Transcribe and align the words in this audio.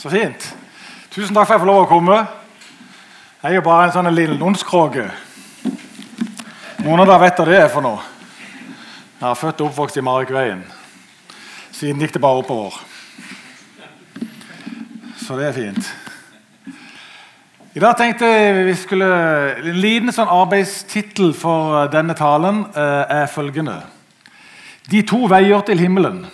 Så 0.00 0.08
fint. 0.08 0.56
Tusen 1.12 1.34
takk 1.36 1.44
for 1.44 1.52
at 1.52 1.58
jeg 1.58 1.60
får 1.60 1.68
lov 1.68 1.82
å 1.82 1.88
komme. 1.90 2.14
Jeg 3.42 3.50
er 3.50 3.58
jo 3.58 3.64
bare 3.66 3.90
en 3.90 3.92
sånn 3.92 4.06
liten 4.16 4.38
lundskråke. 4.40 5.02
Noen 6.86 7.02
av 7.02 7.10
dere 7.10 7.20
vet 7.20 7.36
hva 7.42 7.44
det 7.44 7.58
er 7.58 7.68
for 7.68 7.84
noe. 7.84 8.00
Jeg 9.18 9.26
er 9.28 9.36
født 9.42 9.60
og 9.60 9.68
oppvokst 9.68 10.00
i 10.00 10.04
Marikveien. 10.06 10.62
Siden 11.76 12.00
gikk 12.00 12.16
det 12.16 12.24
bare 12.24 12.40
oppover. 12.40 12.80
Så 15.20 15.36
det 15.36 15.50
er 15.50 15.58
fint. 15.58 15.92
I 17.76 17.84
dag 17.84 18.00
tenkte 18.00 18.32
jeg 18.32 18.64
vi 18.66 18.72
skulle 18.80 19.06
En 19.60 19.84
liten 19.84 20.16
sånn 20.16 20.32
arbeidstittel 20.32 21.34
for 21.36 21.92
denne 21.92 22.16
talen 22.18 22.64
eh, 22.72 23.20
er 23.20 23.28
følgende 23.30 23.76
De 24.90 25.04
to 25.06 25.28
veier 25.30 25.60
til 25.68 25.84
himmelen. 25.84 26.24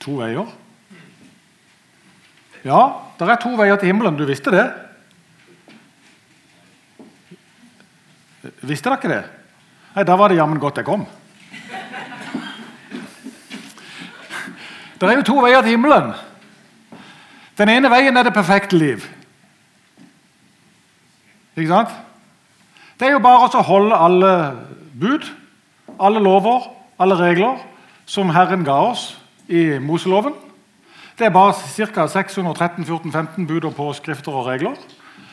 To 0.00 0.16
veier? 0.16 0.48
Ja, 2.64 2.80
det 3.18 3.28
er 3.28 3.40
to 3.40 3.52
veier 3.56 3.76
til 3.80 3.90
himmelen. 3.90 4.16
Du 4.16 4.24
visste 4.28 4.52
det? 4.52 4.66
Visste 8.64 8.88
dere 8.88 8.96
ikke 9.00 9.12
det? 9.12 9.22
Nei, 9.96 10.04
Da 10.08 10.16
var 10.16 10.28
det 10.28 10.38
jammen 10.40 10.60
godt 10.60 10.80
jeg 10.80 10.88
kom. 10.88 11.04
Det 15.00 15.08
er 15.08 15.16
jo 15.16 15.24
to 15.24 15.38
veier 15.40 15.64
til 15.64 15.76
himmelen. 15.76 16.12
Den 17.56 17.68
ene 17.68 17.90
veien 17.92 18.16
er 18.16 18.24
det 18.24 18.36
perfekte 18.36 18.76
liv. 18.76 19.04
Ikke 21.56 21.72
sant? 21.72 21.92
Det 23.00 23.08
er 23.08 23.16
jo 23.16 23.24
bare 23.24 23.48
å 23.48 23.64
holde 23.64 23.96
alle 23.96 24.32
bud, 25.00 25.24
alle 26.00 26.20
lover, 26.20 26.68
alle 27.00 27.16
regler 27.16 27.60
som 28.08 28.32
Herren 28.32 28.64
ga 28.64 28.76
oss 28.90 29.19
i 29.50 29.78
Moseloven. 29.82 30.36
Det 31.18 31.26
er 31.26 31.34
bare 31.34 31.52
ca. 31.52 32.06
613 32.08 32.86
14, 32.86 33.12
15 33.12 33.46
bud 33.46 33.66
og 33.68 33.74
påskrifter 33.74 34.32
og 34.32 34.46
regler. 34.46 34.78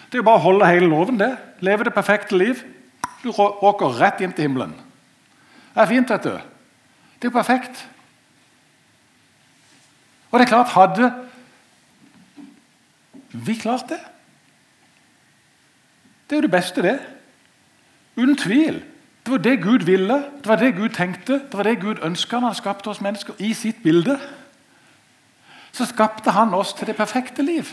Det 0.07 0.17
er 0.17 0.23
jo 0.23 0.27
bare 0.27 0.41
å 0.41 0.45
holde 0.47 0.67
hele 0.67 0.89
loven. 0.89 1.19
det. 1.19 1.35
Leve 1.61 1.85
det 1.87 1.93
perfekte 1.93 2.37
liv. 2.37 2.63
Du 3.23 3.29
råker 3.31 3.99
rett 3.99 4.21
inn 4.21 4.33
til 4.33 4.47
himmelen. 4.47 4.73
Det 5.73 5.83
er 5.83 5.91
fint, 5.91 6.09
vet 6.09 6.23
du. 6.23 6.33
Det 6.33 7.27
er 7.27 7.29
jo 7.29 7.37
perfekt. 7.37 7.85
Og 10.31 10.39
det 10.39 10.47
er 10.47 10.52
klart, 10.52 10.73
hadde 10.73 11.11
vi 13.31 13.55
klart 13.55 13.89
det? 13.89 13.99
Det 16.27 16.35
er 16.35 16.41
jo 16.41 16.47
det 16.47 16.52
beste, 16.52 16.81
det. 16.83 16.99
Uten 18.17 18.37
tvil. 18.37 18.81
Det 19.28 19.31
var 19.31 19.38
det 19.38 19.61
Gud 19.61 19.80
ville, 19.80 20.14
det 20.14 20.47
var 20.47 20.56
det 20.56 20.75
Gud 20.75 20.89
tenkte, 20.89 21.33
det 21.33 21.53
var 21.53 21.64
det 21.64 21.81
Gud 21.81 21.95
ønska 22.03 22.39
han 22.39 22.56
skapte 22.56 22.88
oss 22.88 23.02
mennesker 23.02 23.33
i 23.39 23.53
sitt 23.53 23.83
bilde. 23.83 24.20
Så 25.72 25.86
skapte 25.86 26.31
han 26.31 26.53
oss 26.53 26.73
til 26.73 26.88
det 26.88 26.95
perfekte 26.95 27.42
liv. 27.42 27.64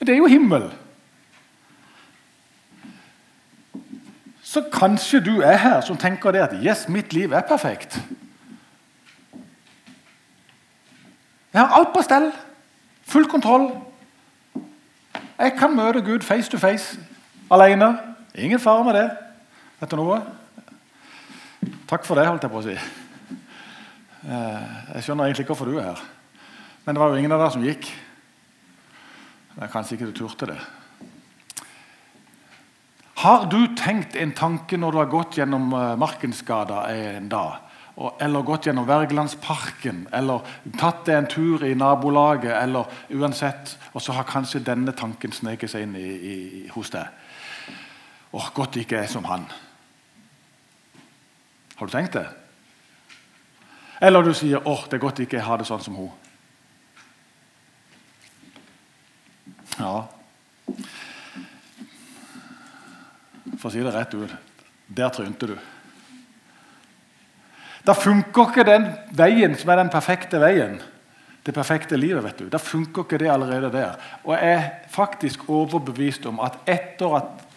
Det 0.00 0.08
er 0.08 0.16
jo 0.16 0.26
himmel. 0.26 0.72
Så 4.42 4.62
kanskje 4.72 5.20
du 5.20 5.40
er 5.40 5.56
her 5.56 5.80
som 5.80 5.96
tenker 5.96 6.30
det 6.30 6.40
at 6.40 6.60
yes, 6.64 6.88
mitt 6.88 7.12
liv 7.12 7.32
er 7.32 7.40
perfekt. 7.40 8.02
Jeg 11.52 11.60
har 11.60 11.72
alt 11.72 11.94
på 11.96 12.02
stell. 12.02 12.32
Full 13.02 13.24
kontroll. 13.24 13.70
Jeg 15.38 15.52
kan 15.58 15.76
møte 15.76 16.04
Gud 16.04 16.20
face 16.20 16.50
to 16.50 16.58
face 16.58 17.00
alene. 17.50 18.17
Ingen 18.38 18.60
fare 18.62 18.84
med 18.86 18.94
det. 18.94 19.08
Vet 19.80 19.90
du 19.90 19.98
noe? 19.98 20.20
Takk 21.90 22.04
for 22.06 22.14
det, 22.14 22.28
holdt 22.28 22.44
jeg 22.46 22.52
på 22.52 22.60
å 22.60 22.66
si. 22.66 22.76
Eh, 24.28 24.66
jeg 24.94 25.06
skjønner 25.06 25.26
egentlig 25.26 25.46
ikke 25.46 25.56
hvorfor 25.56 25.70
du 25.72 25.78
er 25.80 25.88
her. 25.88 26.02
Men 26.84 26.94
det 26.94 27.02
var 27.02 27.10
jo 27.10 27.18
ingen 27.18 27.34
av 27.34 27.42
dere 27.42 27.54
som 27.56 27.64
gikk. 27.66 27.88
Men 29.56 29.72
kanskje 29.72 29.96
ikke 29.96 30.10
du 30.12 30.14
turte 30.20 30.52
det. 30.52 30.58
Har 33.24 33.48
du 33.50 33.58
tenkt 33.74 34.14
en 34.14 34.30
tanke 34.38 34.78
når 34.78 34.94
du 34.94 35.00
har 35.00 35.10
gått 35.10 35.40
gjennom 35.40 35.72
eh, 35.74 35.96
Markensgata 35.98 36.84
en 36.94 37.26
dag? 37.32 37.64
Eller 38.22 38.46
gått 38.46 38.68
gjennom 38.68 38.86
Wergelandsparken, 38.86 40.04
eller 40.14 40.46
tatt 40.78 41.00
deg 41.08 41.16
en 41.18 41.26
tur 41.26 41.64
i 41.66 41.72
nabolaget, 41.74 42.52
eller 42.54 42.86
uansett, 43.10 43.72
og 43.90 44.04
så 44.04 44.14
har 44.14 44.28
kanskje 44.28 44.62
denne 44.62 44.94
tanken 44.94 45.34
sneket 45.34 45.72
seg 45.72 45.88
inn 45.88 45.96
i, 45.98 46.06
i, 46.06 46.36
hos 46.76 46.94
deg? 46.94 47.17
Åh, 48.32 48.50
godt 48.54 48.76
ikke 48.76 48.98
er 49.00 49.08
som 49.10 49.24
han. 49.24 49.46
Har 51.78 51.86
du 51.86 51.92
tenkt 51.92 52.16
det? 52.18 52.26
Eller 54.00 54.22
du 54.22 54.34
sier 54.36 54.62
åh, 54.66 54.84
det 54.86 54.98
er 54.98 55.02
godt 55.02 55.22
ikke 55.22 55.38
jeg 55.38 55.46
har 55.46 55.58
det 55.58 55.66
sånn 55.68 55.82
som 55.82 55.96
hun. 55.98 56.10
Ja 59.78 60.08
For 63.58 63.68
å 63.68 63.72
si 63.72 63.82
det 63.82 63.94
rett 63.94 64.14
ut 64.14 64.36
der 64.88 65.10
trynte 65.12 65.50
du. 65.50 65.56
Da 67.84 67.94
funker 67.96 68.50
ikke 68.50 68.64
den 68.64 68.86
veien 69.16 69.56
som 69.58 69.70
er 69.72 69.82
den 69.82 69.90
perfekte 69.92 70.40
veien. 70.40 70.78
Det 71.44 71.54
perfekte 71.56 71.96
livet. 71.96 72.24
vet 72.24 72.38
du. 72.38 72.48
Da 72.48 72.58
funker 72.58 73.04
ikke 73.04 73.18
det 73.20 73.28
allerede 73.32 73.70
der. 73.72 73.98
Og 74.24 74.32
jeg 74.34 74.54
er 74.54 74.70
faktisk 74.92 75.48
overbevist 75.48 76.26
om 76.26 76.40
at 76.40 76.56
etter 76.68 77.16
at 77.20 77.47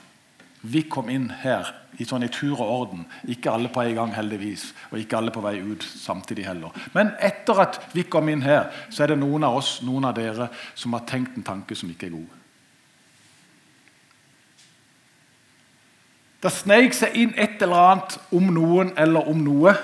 vi 0.62 0.84
kom 0.90 1.10
inn 1.10 1.30
her 1.42 1.70
i 2.00 2.06
sånn 2.08 2.26
i 2.26 2.32
tur 2.32 2.60
og 2.60 2.70
orden. 2.70 3.06
Ikke 3.30 3.52
alle 3.52 3.70
på 3.74 3.82
en 3.84 3.96
gang, 3.98 4.12
heldigvis, 4.16 4.72
og 4.92 5.00
ikke 5.02 5.18
alle 5.18 5.34
på 5.34 5.44
vei 5.44 5.58
ut 5.60 5.84
samtidig 5.84 6.46
heller. 6.48 6.76
Men 6.96 7.14
etter 7.22 7.62
at 7.64 7.80
vi 7.96 8.06
kom 8.10 8.30
inn 8.32 8.44
her, 8.46 8.70
så 8.90 9.04
er 9.04 9.14
det 9.14 9.22
noen 9.22 9.46
av 9.48 9.58
oss 9.60 9.80
noen 9.86 10.08
av 10.10 10.16
dere, 10.18 10.50
som 10.76 10.94
har 10.98 11.06
tenkt 11.10 11.38
en 11.38 11.48
tanke 11.48 11.78
som 11.78 11.90
ikke 11.92 12.10
er 12.10 12.16
god. 12.16 12.38
Det 16.42 16.50
sneik 16.54 16.96
seg 16.98 17.18
inn 17.22 17.34
et 17.38 17.62
eller 17.62 17.78
annet 17.92 18.16
om 18.34 18.48
noen 18.54 18.96
eller 18.98 19.28
om 19.30 19.44
noe 19.46 19.76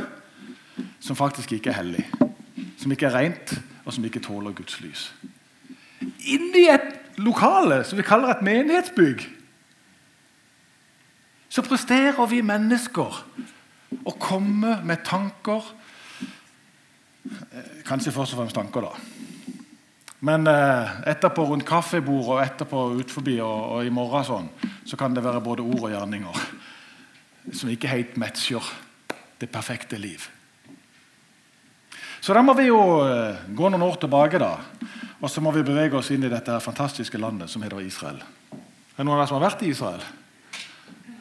som 1.04 1.18
faktisk 1.18 1.54
ikke 1.54 1.70
er 1.70 1.82
hellig. 1.84 2.06
Som 2.82 2.94
ikke 2.94 3.10
er 3.12 3.18
rent, 3.18 3.54
og 3.86 3.94
som 3.94 4.06
ikke 4.06 4.24
tåler 4.26 4.56
Guds 4.58 4.80
lys. 4.82 5.12
Inni 6.28 6.66
et 6.70 7.18
lokale 7.22 7.84
som 7.86 7.98
vi 7.98 8.06
kaller 8.06 8.34
et 8.34 8.46
menighetsbygg 8.46 9.26
så 11.58 11.64
presterer 11.66 12.28
vi 12.30 12.44
mennesker 12.46 13.16
å 14.06 14.12
komme 14.22 14.76
med 14.86 15.02
tanker 15.08 15.64
eh, 17.26 17.80
Kanskje 17.88 18.14
først 18.14 18.36
og 18.36 18.44
fremst 18.44 18.58
tanker, 18.58 18.86
da. 18.86 18.92
Men 20.28 20.46
eh, 20.52 20.92
etterpå 21.10 21.48
rundt 21.50 21.66
kaffebordet 21.66 22.30
og 22.36 22.42
etterpå 22.44 22.84
ut 23.00 23.14
forbi 23.14 23.40
og, 23.42 23.58
og, 23.72 23.88
i 23.88 23.94
morgen 23.94 24.28
sånn, 24.28 24.52
så 24.86 25.00
kan 25.00 25.18
det 25.18 25.26
være 25.26 25.42
både 25.46 25.66
ord 25.66 25.88
og 25.88 25.96
gjerninger 25.96 26.44
som 27.48 27.74
ikke 27.74 27.90
helt 27.90 28.20
matcher 28.22 28.70
det 29.42 29.50
perfekte 29.50 29.98
liv. 29.98 30.28
Så 32.22 32.38
da 32.38 32.46
må 32.46 32.54
vi 32.60 32.68
jo 32.68 32.80
eh, 33.08 33.50
gå 33.50 33.74
noen 33.74 33.88
år 33.88 33.98
tilbake, 34.04 34.42
da. 34.42 34.54
Og 35.24 35.30
så 35.32 35.42
må 35.42 35.56
vi 35.58 35.66
bevege 35.66 35.98
oss 35.98 36.14
inn 36.14 36.26
i 36.28 36.34
dette 36.34 36.62
fantastiske 36.62 37.18
landet 37.18 37.50
som 37.50 37.66
heter 37.66 37.82
Israel. 37.82 38.22
Er 38.22 39.02
det 39.02 39.06
noen 39.08 39.18
av 39.18 39.24
dere 39.24 39.30
som 39.34 39.40
har 39.40 39.48
vært 39.50 39.66
i 39.66 39.74
Israel? 39.74 40.06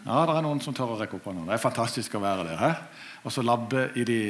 Ja, 0.07 0.23
det 0.23 0.37
er 0.37 0.45
noen 0.47 0.61
som 0.63 0.75
tør 0.75 0.95
å 0.95 0.97
rekke 1.01 1.19
opp 1.19 1.25
hånda. 1.27 1.49
Det 1.49 1.57
er 1.57 1.63
fantastisk 1.63 2.15
å 2.15 2.23
være 2.23 2.45
der. 2.47 2.77
Og 3.27 3.33
så 3.35 3.43
labbe 3.43 3.89
de, 4.07 4.21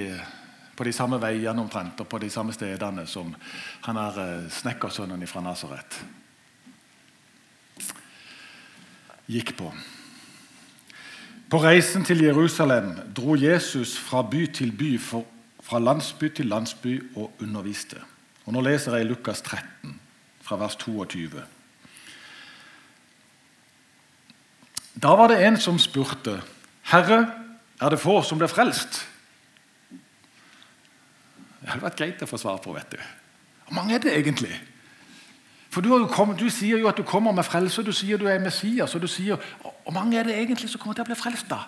på 0.73 0.87
de 0.89 0.93
samme 0.97 1.19
veiene 1.21 1.61
omtrent, 1.61 2.01
og 2.01 2.09
på 2.09 2.21
de 2.23 2.31
samme 2.33 2.55
stedene 2.57 3.05
som 3.11 3.35
han 3.85 4.01
er 4.01 4.23
eh, 4.23 4.47
snekkersønnen 4.57 5.27
fra 5.29 5.45
Nasaret 5.45 6.01
gikk 9.27 9.57
på. 9.59 9.73
På 11.51 11.59
reisen 11.63 12.05
til 12.07 12.25
Jerusalem 12.25 12.93
dro 13.15 13.37
Jesus 13.39 13.97
fra 13.99 14.23
by 14.23 14.45
til 14.55 14.73
by, 14.75 14.93
for, 15.03 15.27
fra 15.63 15.81
landsby 15.83 16.31
til 16.35 16.51
landsby 16.51 16.95
og 17.17 17.43
underviste. 17.43 17.99
Og 18.47 18.55
Nå 18.55 18.63
leser 18.63 18.97
jeg 18.99 19.11
Lukas 19.11 19.43
13, 19.43 19.99
fra 20.47 20.59
vers 20.63 20.79
22. 20.79 21.43
Da 25.03 25.17
var 25.17 25.29
det 25.29 25.47
en 25.47 25.57
som 25.61 25.79
spurte, 25.79 26.43
'Herre, 26.83 27.33
er 27.81 27.89
det 27.89 28.01
få 28.01 28.23
som 28.23 28.39
blir 28.39 28.49
frelst?' 28.49 29.07
Det 31.61 31.73
hadde 31.73 31.83
vært 31.83 31.97
greit 31.97 32.23
å 32.23 32.27
få 32.27 32.39
svar 32.39 32.59
på. 32.63 32.73
vet 32.73 32.91
du. 32.93 32.97
Hvor 33.67 33.75
mange 33.75 33.95
er 33.95 33.99
det 33.99 34.17
egentlig? 34.17 34.61
For 35.71 35.81
du, 35.81 36.07
kommet, 36.07 36.39
du, 36.39 36.51
sier 36.51 36.79
jo 36.79 36.89
at 36.89 36.97
du 36.97 37.03
kommer 37.03 37.33
med 37.33 37.45
frelse, 37.45 37.83
du 37.83 37.93
sier 37.93 38.17
du 38.17 38.27
er 38.27 38.39
Messias. 38.39 38.95
og 38.95 39.01
du 39.01 39.07
sier, 39.07 39.37
Hvor 39.83 39.93
mange 39.93 40.19
er 40.19 40.23
det 40.23 40.39
egentlig 40.39 40.71
som 40.71 40.81
kommer 40.81 40.95
til 40.95 41.03
å 41.03 41.05
bli 41.05 41.15
frelst, 41.15 41.51
da? 41.51 41.67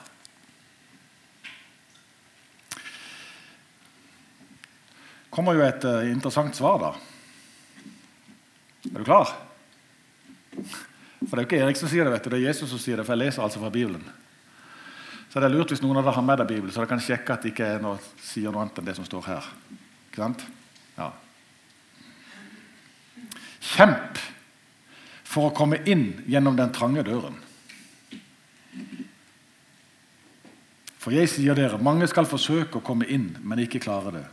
kommer 5.38 5.54
jo 5.54 5.62
et 5.62 5.84
uh, 5.84 6.02
interessant 6.10 6.56
svar, 6.56 6.78
da. 6.82 6.88
Er 8.90 8.98
du 8.98 9.04
klar? 9.04 9.30
For 11.26 11.34
Det 11.34 11.40
er 11.40 11.44
jo 11.44 11.48
ikke 11.48 11.60
Erik 11.66 11.80
som 11.80 11.90
sier 11.90 12.06
det, 12.06 12.14
vet 12.14 12.24
du. 12.24 12.30
det 12.30 12.38
er 12.38 12.48
Jesus 12.48 12.70
som 12.70 12.78
sier 12.78 12.96
det. 12.96 13.06
for 13.06 13.16
jeg 13.16 13.26
leser 13.26 13.42
altså 13.42 13.60
fra 13.60 13.70
Bibelen. 13.70 14.04
Så 15.28 15.40
det 15.40 15.48
er 15.48 15.54
lurt 15.56 15.72
hvis 15.72 15.82
noen 15.82 15.98
av 15.98 16.06
dere 16.06 16.14
har 16.16 16.24
med 16.24 16.38
deg 16.40 16.48
Bibelen, 16.48 16.72
så 16.72 16.80
dere 16.80 16.92
kan 16.94 17.02
sjekke 17.02 17.34
at 17.34 17.42
det 17.42 17.52
ikke 17.52 17.66
er 17.74 17.82
noe, 17.82 17.98
sier 18.22 18.52
noe 18.52 18.62
annet 18.62 18.78
enn 18.78 18.86
det 18.86 18.96
som 18.96 19.04
står 19.04 19.26
her. 19.26 19.50
Ikke 20.08 20.22
sant? 20.22 20.46
Ja. 20.96 21.10
Kjemp 23.74 24.22
for 25.28 25.50
å 25.50 25.54
komme 25.54 25.82
inn 25.84 26.22
gjennom 26.30 26.56
den 26.56 26.72
trange 26.72 27.04
døren. 27.04 27.36
For 30.98 31.14
jeg 31.14 31.28
sier 31.30 31.56
dere, 31.58 31.78
mange 31.80 32.08
skal 32.10 32.26
forsøke 32.28 32.80
å 32.80 32.84
komme 32.84 33.06
inn, 33.08 33.30
men 33.42 33.60
ikke 33.62 33.82
klare 33.82 34.14
det. 34.16 34.24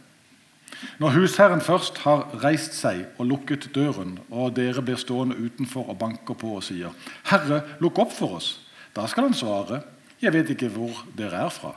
Når 1.00 1.16
husherren 1.16 1.62
først 1.64 1.98
har 2.04 2.28
reist 2.44 2.76
seg 2.78 3.06
og 3.18 3.30
lukket 3.30 3.70
døren, 3.76 4.18
og 4.30 4.56
dere 4.58 4.84
blir 4.86 5.00
stående 5.00 5.38
utenfor 5.38 5.90
og 5.92 6.00
banker 6.00 6.38
på 6.38 6.56
og 6.58 6.64
sier, 6.64 6.94
'Herre, 7.24 7.62
lukk 7.80 8.00
opp 8.00 8.14
for 8.14 8.38
oss', 8.38 8.60
da 8.96 9.08
skal 9.08 9.24
han 9.24 9.34
svare, 9.34 9.82
'Jeg 10.22 10.34
vet 10.34 10.50
ikke 10.50 10.70
hvor 10.70 11.06
dere 11.18 11.46
er 11.46 11.50
fra'. 11.50 11.76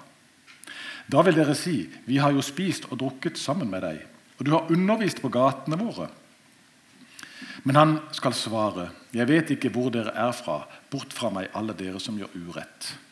Da 1.13 1.23
vil 1.23 1.35
dere 1.37 1.55
si, 1.55 1.89
'Vi 2.07 2.17
har 2.17 2.31
jo 2.33 2.43
spist 2.43 2.85
og 2.91 2.99
drukket 3.01 3.39
sammen 3.39 3.71
med 3.71 3.83
deg', 3.83 4.07
og 4.39 4.47
du 4.47 4.51
har 4.51 4.71
undervist 4.71 5.21
på 5.23 5.29
gatene 5.29 5.79
våre. 5.79 6.09
Men 7.65 7.77
han 7.77 7.99
skal 8.13 8.33
svare, 8.33 8.91
'Jeg 9.13 9.29
vet 9.29 9.51
ikke 9.51 9.69
hvor 9.69 9.91
dere 9.91 10.15
er 10.15 10.33
fra. 10.33 10.67
Bort 10.91 11.13
fra 11.13 11.31
meg, 11.31 11.49
alle 11.55 11.73
dere 11.73 12.01
som 12.01 12.19
gjør 12.19 12.35
urett.' 12.35 13.08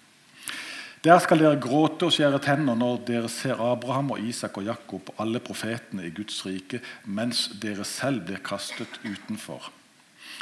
Der 1.07 1.21
skal 1.23 1.39
dere 1.39 1.59
gråte 1.63 2.09
og 2.09 2.11
skjære 2.11 2.41
tenner 2.43 2.75
når 2.75 3.05
dere 3.07 3.29
ser 3.31 3.61
Abraham 3.63 4.09
og 4.17 4.25
Isak 4.27 4.57
og 4.59 4.65
Jakob 4.67 5.13
og 5.13 5.21
alle 5.23 5.39
profetene 5.39 6.03
i 6.03 6.11
Guds 6.11 6.41
rike, 6.43 6.81
mens 7.05 7.45
dere 7.63 7.85
selv 7.87 8.25
blir 8.27 8.41
kastet 8.43 8.99
utenfor. 9.05 9.69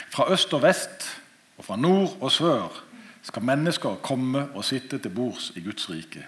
Fra 0.09 0.25
øst 0.33 0.55
og 0.57 0.63
vest 0.65 1.05
og 1.59 1.67
fra 1.67 1.77
nord 1.77 2.17
og 2.17 2.33
sør 2.33 2.81
skal 3.21 3.45
mennesker 3.45 4.01
komme 4.01 4.47
og 4.55 4.65
sitte 4.65 4.97
til 4.97 5.13
bords 5.13 5.53
i 5.53 5.61
Guds 5.61 5.85
rike. 5.93 6.25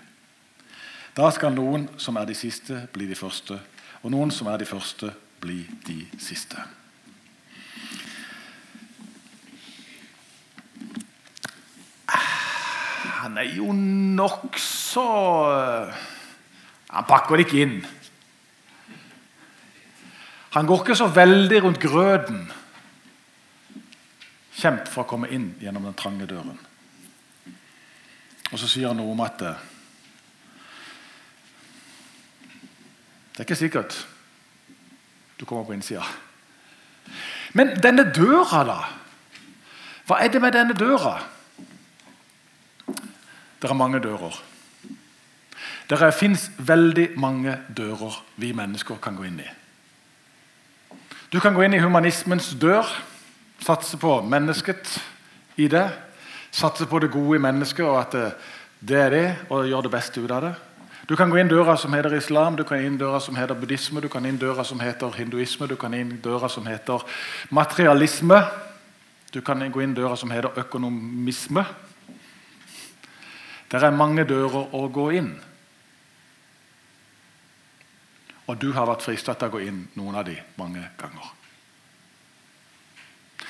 Da 1.16 1.30
skal 1.32 1.56
noen 1.56 1.88
som 1.96 2.20
er 2.20 2.28
de 2.28 2.36
siste, 2.36 2.82
bli 2.92 3.08
de 3.08 3.16
første, 3.16 3.56
og 4.02 4.12
noen 4.12 4.28
som 4.30 4.52
er 4.52 4.60
de 4.60 4.68
første, 4.68 5.14
bli 5.40 5.62
de 5.88 6.02
siste. 6.20 6.60
Han 13.26 13.38
er 13.42 13.48
jo 13.56 13.72
nokså 13.74 15.04
Han 16.86 17.06
pakker 17.08 17.36
det 17.36 17.46
ikke 17.48 17.62
inn. 17.64 17.80
Han 20.54 20.68
går 20.68 20.84
ikke 20.84 20.96
så 20.96 21.08
veldig 21.10 21.58
rundt 21.64 21.80
grøten. 21.82 22.44
Kjemp 24.56 24.86
for 24.88 25.02
å 25.02 25.10
komme 25.10 25.28
inn 25.34 25.50
gjennom 25.60 25.84
den 25.88 25.98
trange 25.98 26.28
døren. 26.30 26.54
Og 28.52 28.56
så 28.62 28.70
sier 28.70 28.92
han 28.92 29.02
noe 29.02 29.12
om 29.12 29.24
at 29.26 29.42
det, 29.42 29.52
det 33.34 33.42
er 33.42 33.48
ikke 33.50 33.62
sikkert 33.66 33.98
du 35.36 35.44
kommer 35.44 35.66
på 35.66 35.74
innsida. 35.74 36.06
Men 37.58 37.74
denne 37.82 38.06
døra, 38.14 38.62
da? 38.64 38.78
Hva 40.06 40.22
er 40.22 40.30
det 40.32 40.40
med 40.40 40.54
denne 40.54 40.78
døra? 40.78 41.18
Det 43.62 43.70
er 43.70 43.74
mange 43.74 44.00
dører. 44.00 44.36
Det 45.90 46.14
fins 46.14 46.50
veldig 46.58 47.10
mange 47.16 47.58
dører 47.76 48.22
vi 48.36 48.52
mennesker 48.52 48.98
kan 49.02 49.16
gå 49.16 49.28
inn 49.28 49.40
i. 49.40 49.48
Du 51.32 51.40
kan 51.40 51.54
gå 51.54 51.62
inn 51.62 51.74
i 51.74 51.82
humanismens 51.82 52.54
dør, 52.60 52.86
satse 53.62 53.98
på 53.98 54.20
mennesket 54.22 54.98
i 55.56 55.68
det. 55.68 55.88
Satse 56.50 56.86
på 56.86 56.98
det 56.98 57.10
gode 57.10 57.36
i 57.36 57.42
mennesket 57.42 57.84
og 57.84 57.98
at 58.00 58.36
det 58.80 58.96
er 58.96 59.10
det, 59.10 59.26
og 59.50 59.66
gjøre 59.66 59.86
det 59.88 59.92
beste 59.92 60.22
ut 60.22 60.30
av 60.30 60.44
det. 60.44 60.54
Du 61.08 61.14
kan 61.16 61.30
gå 61.30 61.38
inn 61.38 61.48
døra 61.48 61.76
som 61.78 61.94
heter 61.94 62.16
islam, 62.16 62.56
du 62.56 62.64
kan 62.66 62.82
inn 62.82 62.98
døra 62.98 63.20
som 63.22 63.36
heter 63.38 63.54
buddhisme, 63.54 64.00
du 64.02 64.08
kan 64.10 64.24
inn 64.26 64.38
døra 64.42 64.64
som 64.66 64.80
heter 64.82 65.12
hinduisme, 65.14 65.68
du 65.70 65.76
kan 65.78 65.94
inn 65.94 66.16
døra 66.22 66.48
som 66.50 66.66
heter 66.66 67.04
materialisme. 67.50 68.40
Du 69.34 69.40
kan 69.42 69.60
gå 69.70 69.82
inn 69.84 69.94
døra 69.94 70.16
som 70.16 70.30
heter 70.30 70.58
økonomisme. 70.58 71.62
Det 73.70 73.82
er 73.82 73.90
mange 73.90 74.24
dører 74.24 74.74
å 74.74 74.86
gå 74.92 75.08
inn. 75.18 75.32
Og 78.46 78.60
du 78.62 78.70
har 78.72 78.86
vært 78.86 79.02
frista 79.02 79.34
til 79.34 79.48
å 79.48 79.56
gå 79.56 79.64
inn 79.66 79.80
noen 79.98 80.20
av 80.20 80.26
de 80.28 80.36
mange 80.58 80.84
ganger. 81.00 81.32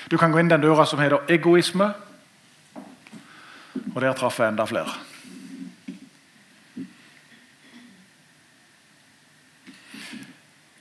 Du 0.09 0.17
kan 0.17 0.33
gå 0.33 0.41
inn 0.41 0.49
den 0.49 0.63
døra 0.63 0.87
som 0.87 1.03
heter 1.03 1.29
egoisme, 1.35 1.91
og 3.93 4.01
der 4.01 4.17
traff 4.17 4.41
jeg 4.41 4.55
enda 4.55 4.65
flere. 4.69 4.95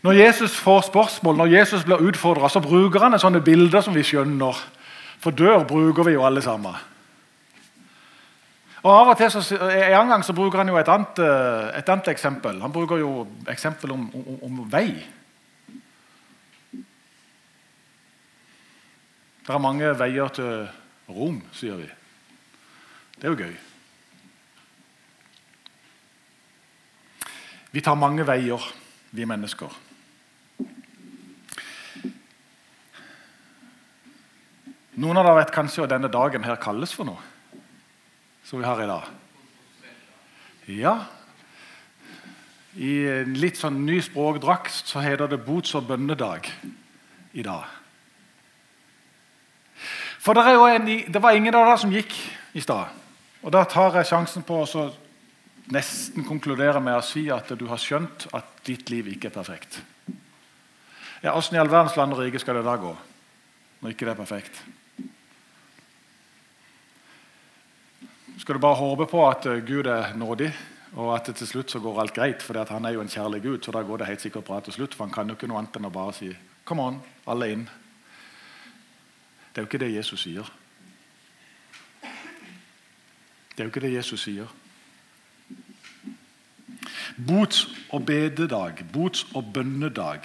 Når 0.05 0.13
Jesus 0.13 0.55
får 0.61 0.81
spørsmål, 0.81 1.37
når 1.37 1.45
Jesus 1.45 1.83
blir 1.83 2.03
utfordra, 2.05 2.59
bruker 2.61 3.01
han 3.01 3.19
sånne 3.19 3.41
bilder 3.41 3.81
som 3.81 3.95
vi 3.95 4.03
skjønner. 4.05 4.59
For 5.19 5.33
dør 5.33 5.63
bruker 5.65 6.05
vi 6.05 6.13
jo 6.13 6.25
alle 6.27 6.43
sammen. 6.45 6.75
Og 8.85 8.91
av 8.93 9.09
og 9.09 9.17
til 9.17 9.31
så, 9.33 9.41
En 9.65 10.11
gang 10.11 10.23
så 10.23 10.33
bruker 10.37 10.61
han 10.61 10.69
jo 10.69 10.77
et 10.77 10.89
annet, 10.89 11.19
eh, 11.19 11.77
et 11.79 11.89
annet 11.89 12.07
eksempel. 12.13 12.61
Han 12.61 12.71
bruker 12.71 13.01
jo 13.01 13.27
eksempel 13.49 13.91
om, 13.91 14.09
om, 14.13 14.39
om 14.45 14.59
vei. 14.69 15.01
Det 19.45 19.53
er 19.53 19.61
mange 19.61 19.89
veier 19.97 20.29
til 20.33 20.67
Rom, 21.09 21.41
sier 21.53 21.77
vi. 21.81 21.89
Det 23.17 23.25
er 23.25 23.33
jo 23.33 23.41
gøy. 23.41 23.55
Vi 27.73 27.81
tar 27.81 27.97
mange 27.97 28.25
veier, 28.25 28.61
vi 29.11 29.25
mennesker. 29.25 29.81
Noen 34.95 35.17
av 35.19 35.25
dere 35.25 35.39
vet 35.41 35.53
kanskje 35.53 35.83
hva 35.83 35.89
denne 35.91 36.09
dagen 36.09 36.45
her 36.45 36.61
kalles 36.61 36.93
for 36.95 37.09
noe? 37.09 37.34
Som 38.45 38.59
vi 38.59 38.65
har 38.65 38.81
i 38.83 38.88
dag? 38.88 39.03
Ja. 40.69 40.95
I 42.75 42.92
en 43.09 43.33
litt 43.39 43.57
sånn 43.57 43.80
ny 43.88 44.01
språkdrakt 44.03 44.86
så 44.86 45.01
heter 45.01 45.31
det 45.31 45.42
bots- 45.45 45.74
og 45.77 45.88
bønnedag 45.89 46.50
i 47.33 47.45
dag. 47.45 47.65
For 50.21 50.38
det, 50.38 50.45
en, 50.75 50.88
det 51.13 51.21
var 51.21 51.38
ingen 51.38 51.53
av 51.56 51.68
dere 51.68 51.81
som 51.81 51.94
gikk 51.94 52.13
i 52.57 52.62
stad. 52.62 52.94
Og 53.45 53.53
da 53.53 53.63
tar 53.69 54.00
jeg 54.00 54.09
sjansen 54.09 54.45
på 54.45 54.62
å 54.65 54.86
nesten 55.74 56.25
konkludere 56.25 56.81
med 56.81 56.97
å 56.97 57.06
si 57.06 57.27
at 57.33 57.50
du 57.57 57.65
har 57.69 57.81
skjønt 57.81 58.27
at 58.33 58.63
ditt 58.65 58.89
liv 58.94 59.09
ikke 59.13 59.30
er 59.31 59.38
perfekt. 59.38 59.81
Ja, 61.21 61.33
Åssen 61.33 61.57
i 61.57 61.61
all 61.61 61.69
verdens 61.71 61.97
land 61.97 62.14
og 62.14 62.21
rike 62.21 62.42
skal 62.42 62.59
det 62.59 62.66
da 62.68 62.78
gå 62.78 62.94
når 63.81 63.94
ikke 63.94 64.06
det 64.07 64.14
er 64.14 64.19
perfekt? 64.21 64.59
Skal 68.37 68.56
du 68.56 68.59
bare 68.59 68.75
håpe 68.75 69.06
på 69.07 69.21
at 69.30 69.45
eh, 69.45 69.63
Gud 69.65 69.87
er 69.87 70.13
nådig, 70.13 70.51
og 70.95 71.15
at 71.15 71.30
til 71.35 71.47
slutt 71.47 71.71
så 71.71 71.80
går 71.80 72.01
alt 72.01 72.13
greit. 72.13 72.44
For 72.44 72.65
han 72.69 72.85
er 72.85 72.95
jo 72.95 73.01
en 73.01 73.11
kjærlig 73.11 73.42
Gud, 73.44 73.63
så 73.63 73.71
da 73.71 73.83
går 73.83 73.97
det 73.97 74.07
helt 74.07 74.21
sikkert 74.21 74.44
bra 74.44 74.59
til 74.59 74.73
slutt. 74.73 74.95
For 74.95 75.06
han 75.06 75.13
kan 75.13 75.27
jo 75.27 75.35
ikke 75.35 75.47
noe 75.47 75.59
annet 75.59 75.75
enn 75.80 75.87
å 75.87 75.94
bare 75.94 76.13
si 76.13 76.35
'Come 76.65 76.81
on, 76.81 77.01
alle 77.27 77.51
inn'. 77.51 77.69
Det 79.54 79.61
er 79.61 79.61
jo 79.61 79.68
ikke 79.68 79.85
det 79.85 79.95
Jesus 79.95 80.21
sier. 80.21 80.51
Det 83.56 83.59
er 83.59 83.63
jo 83.63 83.71
ikke 83.71 83.87
det 83.87 83.94
Jesus 83.94 84.21
sier. 84.21 84.47
Bots- 87.27 87.68
og 87.89 88.06
bededag, 88.06 88.83
bots- 88.92 89.25
og 89.33 89.54
bønnedag. 89.54 90.19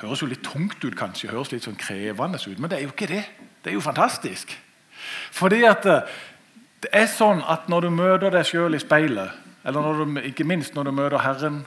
Høres 0.00 0.22
jo 0.22 0.26
litt 0.26 0.42
tungt 0.42 0.84
ut, 0.84 0.96
kanskje, 0.96 1.28
høres 1.28 1.52
litt 1.52 1.62
sånn 1.62 1.76
krevende 1.76 2.38
ut, 2.46 2.58
men 2.58 2.70
det 2.70 2.78
er 2.78 2.82
jo 2.82 2.88
ikke 2.88 3.06
det. 3.06 3.24
Det 3.64 3.70
er 3.70 3.74
jo 3.74 3.80
fantastisk. 3.80 4.56
Fordi 5.30 5.62
at 5.68 5.86
eh, 5.86 6.18
det 6.80 6.90
er 6.96 7.08
sånn 7.12 7.42
at 7.44 7.68
når 7.68 7.86
du 7.86 7.90
møter 7.92 8.32
deg 8.32 8.46
sjøl 8.48 8.76
i 8.76 8.82
speilet, 8.82 9.36
eller 9.68 9.98
du, 9.98 10.20
ikke 10.24 10.46
minst 10.48 10.74
når 10.74 10.88
du 10.88 10.94
møter 10.96 11.20
Herren 11.20 11.62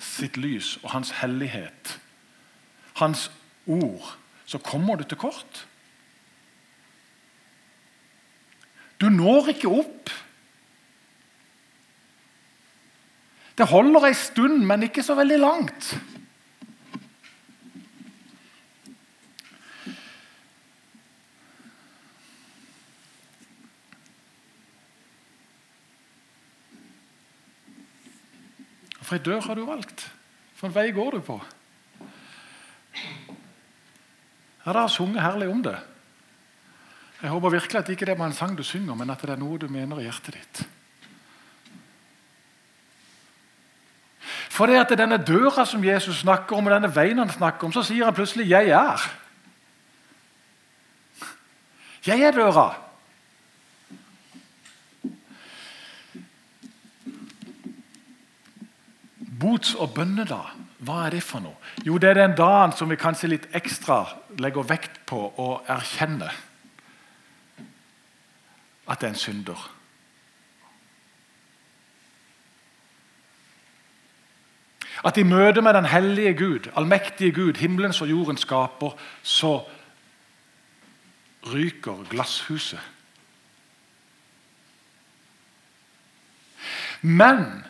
sitt 0.00 0.38
lys 0.40 0.78
og 0.82 0.94
Hans 0.94 1.12
hellighet, 1.20 1.98
Hans 3.00 3.28
ord, 3.68 4.14
så 4.48 4.58
kommer 4.58 4.98
du 4.98 5.04
til 5.04 5.20
kort. 5.20 5.66
Du 9.00 9.08
når 9.12 9.54
ikke 9.54 9.70
opp. 9.72 10.10
Det 13.56 13.68
holder 13.68 14.08
ei 14.08 14.16
stund, 14.16 14.64
men 14.68 14.88
ikke 14.88 15.04
så 15.04 15.16
veldig 15.16 15.38
langt. 15.40 15.92
For 29.10 29.18
ei 29.18 29.24
dør 29.26 29.40
har 29.42 29.58
du 29.58 29.64
valgt. 29.66 30.04
For 30.54 30.68
en 30.68 30.74
vei 30.76 30.92
går 30.94 31.16
du 31.16 31.22
på. 31.26 31.34
Ja, 34.62 34.70
det 34.70 34.76
har 34.76 34.92
sunget 34.94 35.24
herlig 35.24 35.48
om 35.50 35.64
det. 35.66 35.74
Jeg 37.18 37.32
håper 37.32 37.50
virkelig 37.50 37.80
at 37.80 37.88
det 37.88 37.96
ikke 37.96 38.06
er 38.12 38.20
bare 38.20 38.30
en 38.30 38.36
sang 38.38 38.54
du 38.54 38.62
synger, 38.62 38.94
men 38.94 39.10
at 39.10 39.24
det 39.26 39.32
er 39.34 39.40
noe 39.40 39.58
du 39.58 39.66
mener 39.66 39.98
i 39.98 40.04
hjertet 40.06 40.36
ditt. 40.38 40.60
For 44.54 44.70
det 44.70 44.78
at 44.78 44.94
er 44.94 45.00
denne 45.02 45.18
døra 45.18 45.64
som 45.66 45.82
Jesus 45.84 46.22
snakker 46.22 46.56
om, 46.56 46.70
og 46.70 46.76
denne 46.76 46.94
veien 46.94 47.18
han 47.18 47.34
snakker 47.34 47.66
om, 47.66 47.74
så 47.74 47.82
sier 47.82 48.04
han 48.04 48.14
plutselig 48.14 48.46
'Jeg 48.46 48.70
er'. 48.70 49.10
Jeg 52.06 52.20
er 52.20 52.30
døra. 52.30 52.89
Bots- 59.40 59.74
og 59.74 59.94
bønnedag, 59.94 60.52
hva 60.84 61.06
er 61.06 61.16
det 61.16 61.22
for 61.24 61.40
noe? 61.44 61.56
Jo, 61.86 61.98
det 61.98 62.10
er 62.10 62.20
den 62.20 62.36
dagen 62.36 62.74
som 62.76 62.90
vi 62.90 62.98
kanskje 63.00 63.32
litt 63.32 63.48
ekstra 63.56 64.02
legger 64.40 64.66
vekt 64.68 65.02
på 65.08 65.22
å 65.40 65.50
erkjenne 65.70 66.28
at 68.90 68.98
det 68.98 69.06
er 69.06 69.14
en 69.14 69.20
synder. 69.20 69.60
At 75.06 75.16
i 75.16 75.24
møte 75.24 75.62
med 75.64 75.74
den 75.78 75.88
hellige 75.88 76.34
Gud, 76.34 76.70
allmektige 76.76 77.32
Gud, 77.32 77.56
himmelens 77.56 78.02
og 78.02 78.10
jordens 78.10 78.42
skaper, 78.44 78.96
så 79.22 79.60
ryker 81.46 82.02
glasshuset. 82.10 82.80
Men 87.00 87.62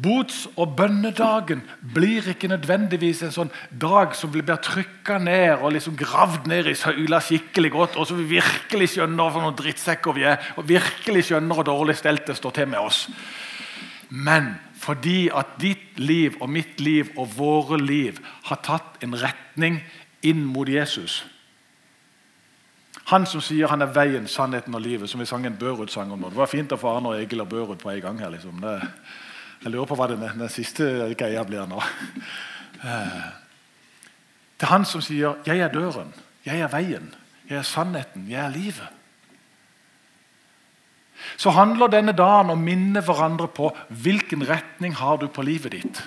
bots- 0.00 0.48
og 0.56 0.76
bønnedagen 0.76 1.62
blir 1.94 2.26
ikke 2.32 2.48
nødvendigvis 2.48 3.22
en 3.26 3.34
sånn 3.34 3.52
dag 3.70 4.14
som 4.16 4.32
blir 4.32 4.46
trykka 4.46 5.18
ned 5.18 5.60
og 5.60 5.72
liksom 5.74 5.96
gravd 5.98 6.48
ned 6.50 6.70
i 6.70 6.74
søyla 6.78 7.20
skikkelig 7.20 7.70
godt, 7.74 7.96
og 7.96 8.06
så 8.06 8.16
vi 8.18 8.38
virkelig 8.38 8.94
skjønner 8.94 9.30
for 9.30 9.44
noen 9.44 9.58
drittsekker 9.58 10.16
vi 10.16 10.26
er, 10.30 10.52
og 10.56 10.68
virkelig 10.68 11.26
skjønner 11.28 11.58
hvor 11.58 11.68
dårlig 11.68 11.96
stelt 12.00 12.26
det 12.26 12.38
står 12.38 12.56
til 12.58 12.70
med 12.72 12.80
oss. 12.80 13.06
Men 14.08 14.54
fordi 14.82 15.30
at 15.30 15.58
ditt 15.62 15.98
liv 15.98 16.36
og 16.40 16.50
mitt 16.50 16.80
liv 16.80 17.12
og 17.16 17.36
våre 17.36 17.78
liv 17.80 18.18
har 18.48 18.62
tatt 18.64 19.02
en 19.04 19.14
retning 19.14 19.78
inn 20.26 20.42
mot 20.44 20.68
Jesus. 20.68 21.22
Han 23.10 23.26
som 23.26 23.42
sier 23.42 23.70
han 23.70 23.82
er 23.82 23.90
veien, 23.94 24.28
sannheten 24.30 24.74
og 24.74 24.82
livet, 24.84 25.10
som 25.10 25.20
vi 25.20 25.26
sang 25.26 25.46
en 25.46 25.58
Børud-sang 25.58 26.12
om. 26.14 26.28
Det 26.28 26.38
var 26.38 26.50
fint 26.50 26.72
å 26.74 26.78
få 26.78 26.96
Arne 26.96 27.12
og 27.12 27.18
Egil 27.18 27.42
og 27.42 27.50
Børud 27.50 27.80
på 27.82 27.90
en 27.90 28.00
gang. 28.00 28.18
her. 28.20 28.30
Liksom. 28.30 28.60
Det, 28.62 28.76
jeg 29.62 29.70
lurer 29.70 29.86
på 29.86 29.96
hva 29.98 30.08
den, 30.10 30.24
den 30.26 30.50
siste 30.50 31.12
greia 31.18 31.44
blir 31.46 31.68
nå. 31.70 31.82
Eh, 32.82 33.28
det 34.58 34.66
er 34.66 34.72
han 34.72 34.84
som 34.84 35.00
sier 35.00 35.38
'Jeg 35.46 35.58
er 35.58 35.68
døren, 35.68 36.12
jeg 36.44 36.60
er 36.60 36.68
veien, 36.68 37.14
jeg 37.48 37.58
er 37.58 37.62
sannheten, 37.62 38.28
jeg 38.30 38.44
er 38.44 38.50
livet' 38.50 39.02
så 41.36 41.50
handler 41.50 41.90
denne 41.90 42.14
dagen 42.16 42.50
om 42.50 42.58
å 42.58 42.64
minne 42.64 43.02
hverandre 43.04 43.48
på 43.52 43.70
hvilken 44.02 44.44
retning 44.48 44.94
har 44.98 45.20
du 45.20 45.28
på 45.28 45.44
livet 45.46 45.76
ditt. 45.76 46.02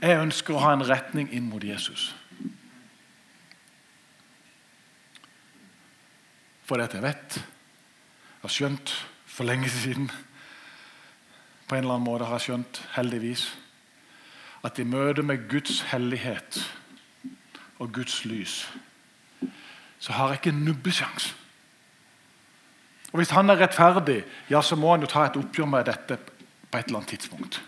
Jeg 0.00 0.20
ønsker 0.20 0.56
å 0.56 0.62
ha 0.64 0.72
en 0.74 0.86
retning 0.86 1.28
inn 1.34 1.50
mot 1.50 1.64
Jesus. 1.64 2.10
For 6.64 6.78
det 6.78 6.94
jeg 6.94 7.04
vet, 7.04 7.40
jeg 7.40 8.46
har 8.46 8.54
skjønt 8.54 8.94
for 9.26 9.48
lenge 9.48 9.68
siden 9.72 10.08
På 11.70 11.76
en 11.78 11.84
eller 11.84 12.00
annen 12.00 12.08
måte 12.08 12.26
har 12.26 12.42
skjønt, 12.42 12.82
heldigvis, 12.96 13.46
at 14.66 14.78
i 14.82 14.84
møte 14.84 15.22
med 15.22 15.46
Guds 15.48 15.84
hellighet 15.92 16.58
og 17.78 17.92
Guds 17.94 18.24
lys, 18.26 18.64
så 20.02 20.16
har 20.16 20.32
jeg 20.32 20.40
ikke 20.42 20.58
nubbesjanse 20.58 21.36
og 23.12 23.18
Hvis 23.18 23.30
han 23.34 23.50
er 23.50 23.58
rettferdig, 23.58 24.22
ja, 24.50 24.62
så 24.62 24.76
må 24.76 24.92
han 24.92 25.02
jo 25.02 25.10
ta 25.10 25.24
et 25.26 25.36
oppgjør 25.36 25.66
med 25.66 25.88
dette 25.88 26.16
på 26.70 26.78
et 26.78 26.86
eller 26.86 27.00
annet 27.00 27.10
tidspunkt. 27.10 27.62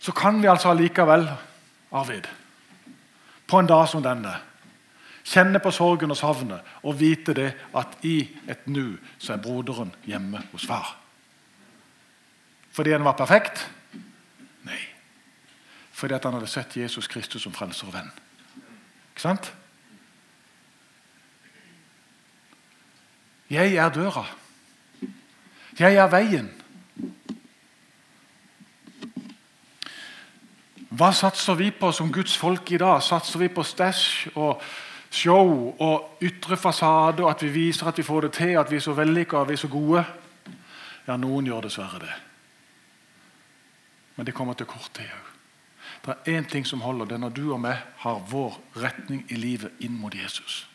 Så 0.00 0.12
kan 0.12 0.40
vi 0.42 0.48
altså 0.48 0.70
allikevel, 0.70 1.28
Arvid, 1.92 2.28
på 3.46 3.58
en 3.58 3.68
dag 3.68 3.88
som 3.88 4.02
denne, 4.02 4.32
kjenne 5.26 5.58
på 5.62 5.72
sorgen 5.74 6.12
og 6.14 6.18
savnet 6.18 6.76
og 6.86 6.98
vite 7.00 7.34
det 7.34 7.48
at 7.76 7.98
i 8.06 8.20
et 8.48 8.68
nu 8.70 8.96
så 9.18 9.34
er 9.34 9.42
broderen 9.42 9.92
hjemme 10.06 10.42
hos 10.52 10.66
far. 10.66 10.94
Fordi 12.76 12.92
han 12.92 13.04
var 13.04 13.16
perfekt? 13.16 13.64
Nei. 14.68 14.78
Fordi 15.92 16.14
at 16.14 16.24
han 16.24 16.36
hadde 16.36 16.50
sett 16.50 16.76
Jesus 16.76 17.08
Kristus 17.08 17.42
som 17.42 17.54
frelser 17.56 17.88
og 17.88 17.96
venn. 17.96 18.10
Ikke 19.14 19.24
sant? 19.24 19.52
Jeg 23.50 23.74
er 23.74 23.90
døra. 23.94 24.26
Jeg 25.78 25.96
er 25.96 26.10
veien. 26.10 26.50
Hva 30.96 31.10
satser 31.12 31.56
vi 31.58 31.70
på 31.74 31.90
som 31.92 32.12
Guds 32.12 32.36
folk 32.40 32.70
i 32.72 32.78
dag? 32.80 33.02
Satser 33.04 33.40
vi 33.42 33.48
på 33.52 33.64
stæsj 33.66 34.30
og 34.34 34.62
show 35.16 35.74
og 35.82 36.22
ytre 36.22 36.56
fasade, 36.56 37.24
og 37.24 37.30
at 37.30 37.42
vi 37.42 37.48
viser 37.48 37.88
at 37.88 37.98
vi 37.98 38.04
får 38.06 38.26
det 38.26 38.32
til, 38.32 38.54
at 38.60 38.70
vi 38.70 38.76
er 38.76 38.84
så 38.84 38.94
vellykka 38.96 39.36
og 39.36 39.48
vi 39.48 39.56
er 39.56 39.62
så 39.64 39.70
gode? 39.72 40.04
Ja, 41.06 41.16
noen 41.16 41.46
gjør 41.46 41.66
dessverre 41.66 42.02
det. 42.02 42.14
Men 44.16 44.26
det 44.26 44.34
kommer 44.34 44.54
til 44.54 44.66
kort 44.66 44.90
tid 44.94 45.08
òg. 45.08 45.32
Det 46.06 46.14
er 46.14 46.38
én 46.38 46.46
ting 46.50 46.66
som 46.66 46.80
holder. 46.80 47.04
Det 47.04 47.14
er 47.14 47.18
når 47.18 47.34
du 47.34 47.52
og 47.52 47.60
meg 47.60 47.82
har 47.98 48.22
vår 48.30 48.60
retning 48.78 49.24
i 49.28 49.34
livet 49.34 49.72
inn 49.82 49.96
mot 49.98 50.14
Jesus. 50.14 50.66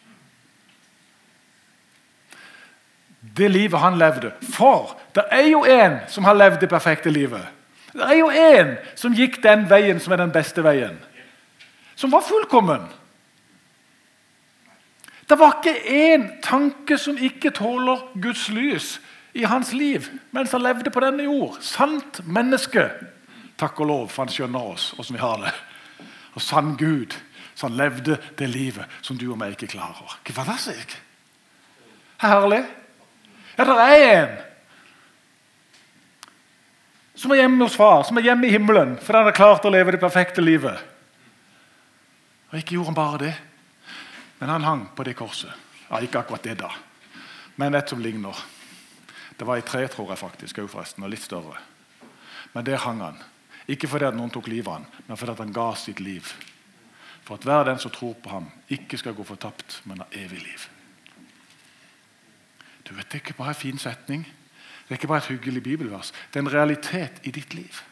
Det 3.22 3.52
livet 3.52 3.80
han 3.80 3.98
levde. 3.98 4.34
For 4.42 4.98
det 5.16 5.24
er 5.32 5.48
jo 5.48 5.64
en 5.64 6.00
som 6.10 6.24
har 6.28 6.36
levd 6.36 6.60
det 6.62 6.70
perfekte 6.70 7.10
livet. 7.10 7.48
Det 7.94 8.04
er 8.08 8.18
jo 8.18 8.30
en 8.30 8.76
som 8.96 9.16
gikk 9.16 9.40
den 9.44 9.68
veien 9.70 10.00
som 10.00 10.14
er 10.14 10.24
den 10.24 10.34
beste 10.34 10.64
veien. 10.64 10.98
Som 11.96 12.12
var 12.12 12.26
fullkommen. 12.26 12.88
Det 15.32 15.38
var 15.40 15.62
ikke 15.62 15.72
én 15.88 16.24
tanke 16.44 16.98
som 17.00 17.16
ikke 17.16 17.54
tåler 17.56 18.02
Guds 18.20 18.50
lys 18.52 18.98
i 19.32 19.46
hans 19.48 19.70
liv 19.72 20.10
mens 20.36 20.52
han 20.52 20.64
levde 20.66 20.92
på 20.92 21.00
denne 21.00 21.24
jord. 21.24 21.56
Sant 21.64 22.20
menneske. 22.28 22.84
Takk 23.56 23.78
og 23.80 23.88
lov, 23.88 24.10
for 24.12 24.26
han 24.26 24.34
skjønner 24.34 24.66
oss, 24.74 24.90
åssen 25.00 25.16
vi 25.16 25.22
har 25.22 25.38
det. 25.40 25.54
Og 26.36 26.44
sann 26.44 26.74
Gud, 26.76 27.16
så 27.56 27.70
han 27.70 27.78
levde 27.80 28.18
det 28.36 28.50
livet 28.52 29.00
som 29.00 29.16
du 29.16 29.30
og 29.30 29.40
meg 29.40 29.56
ikke 29.56 29.70
klarer. 29.72 30.18
Ikke 30.20 30.36
fantastisk? 30.36 30.98
Herlig. 32.20 32.66
Ja, 33.56 33.68
det 33.70 33.78
er 33.86 34.08
en 34.10 34.34
som 37.22 37.32
er 37.32 37.44
hjemme 37.44 37.64
hos 37.64 37.78
far, 37.78 38.04
som 38.04 38.18
er 38.18 38.26
hjemme 38.26 38.50
i 38.50 38.52
himmelen 38.52 38.98
fordi 39.00 39.22
han 39.22 39.30
har 39.30 39.38
klart 39.38 39.66
å 39.68 39.72
leve 39.72 39.96
det 39.96 40.02
perfekte 40.02 40.44
livet. 40.44 40.76
Og 42.52 42.60
ikke 42.60 42.76
gjorde 42.76 42.92
han 42.92 43.00
bare 43.00 43.24
det, 43.24 43.34
men 44.42 44.50
han 44.50 44.64
hang 44.66 44.88
på 44.98 45.04
det 45.06 45.14
korset. 45.14 45.54
Ja, 45.86 46.00
Ikke 46.02 46.20
akkurat 46.20 46.44
det, 46.44 46.58
da, 46.58 46.72
men 47.56 47.76
et 47.76 47.90
som 47.90 48.02
ligner. 48.02 48.36
Det 49.38 49.46
var 49.46 49.58
i 49.58 49.62
tre, 49.62 49.88
tror 49.88 50.10
jeg 50.10 50.18
faktisk, 50.18 50.60
forresten, 50.66 51.04
og 51.04 51.10
litt 51.14 51.22
større. 51.22 51.60
Men 52.54 52.66
der 52.66 52.82
hang 52.82 53.02
han. 53.02 53.20
Ikke 53.68 53.88
fordi 53.88 54.08
at 54.10 54.18
noen 54.18 54.34
tok 54.34 54.48
livet 54.50 54.68
av 54.68 54.80
han, 54.80 54.88
men 55.08 55.18
fordi 55.18 55.32
at 55.32 55.44
han 55.44 55.54
ga 55.54 55.68
sitt 55.76 56.00
liv. 56.00 56.26
For 57.24 57.38
at 57.38 57.46
hver 57.46 57.70
den 57.70 57.80
som 57.80 57.94
tror 57.94 58.16
på 58.18 58.34
ham, 58.34 58.50
ikke 58.70 58.98
skal 58.98 59.14
gå 59.14 59.24
fortapt, 59.24 59.82
men 59.86 60.02
ha 60.02 60.10
evig 60.12 60.42
liv. 60.42 60.68
Du 62.88 62.96
vet, 62.96 63.06
Det 63.10 63.14
er 63.14 63.24
ikke 63.24 63.38
bare 63.38 63.54
en 63.54 63.62
fin 63.62 63.78
setning, 63.78 64.26
det 64.26 64.90
er 64.90 65.00
ikke 65.00 65.08
bare 65.08 65.18
et 65.18 65.38
hyggelig 65.38 65.64
bibelvers. 65.64 66.12
Det 66.34 66.40
er 66.40 66.44
en 66.44 66.54
realitet 66.54 67.22
i 67.24 67.32
ditt 67.32 67.54
liv. 67.54 67.84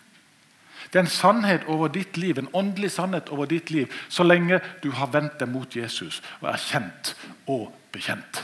Det 0.87 0.99
er 0.99 1.05
en 1.05 1.11
sannhet 1.11 1.67
over 1.67 1.91
ditt 1.93 2.17
liv, 2.17 2.37
en 2.39 2.49
åndelig 2.53 2.91
sannhet 2.95 3.29
over 3.29 3.49
ditt 3.49 3.71
liv, 3.71 3.91
så 4.09 4.23
lenge 4.23 4.61
du 4.83 4.91
har 4.95 5.11
vendt 5.13 5.39
deg 5.41 5.51
mot 5.51 5.75
Jesus 5.75 6.21
og 6.39 6.49
er 6.53 6.63
kjent 6.63 7.13
og 7.47 7.67
bekjent. 7.93 8.43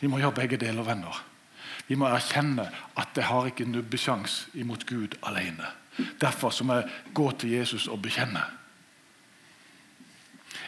Vi 0.00 0.08
må 0.08 0.20
gjøre 0.20 0.38
begge 0.38 0.60
deler, 0.60 0.86
venner. 0.86 1.18
Vi 1.90 1.98
må 1.98 2.06
erkjenne 2.06 2.68
at 2.96 3.12
det 3.16 3.26
har 3.26 3.50
ikke 3.50 3.66
nubbesjans 3.68 4.46
imot 4.54 4.86
Gud 4.86 5.18
alene. 5.26 5.66
Derfor 6.20 6.54
må 6.64 6.78
jeg 6.78 6.90
gå 7.14 7.30
til 7.36 7.56
Jesus 7.58 7.88
og 7.90 8.00
bekjenne. 8.02 8.44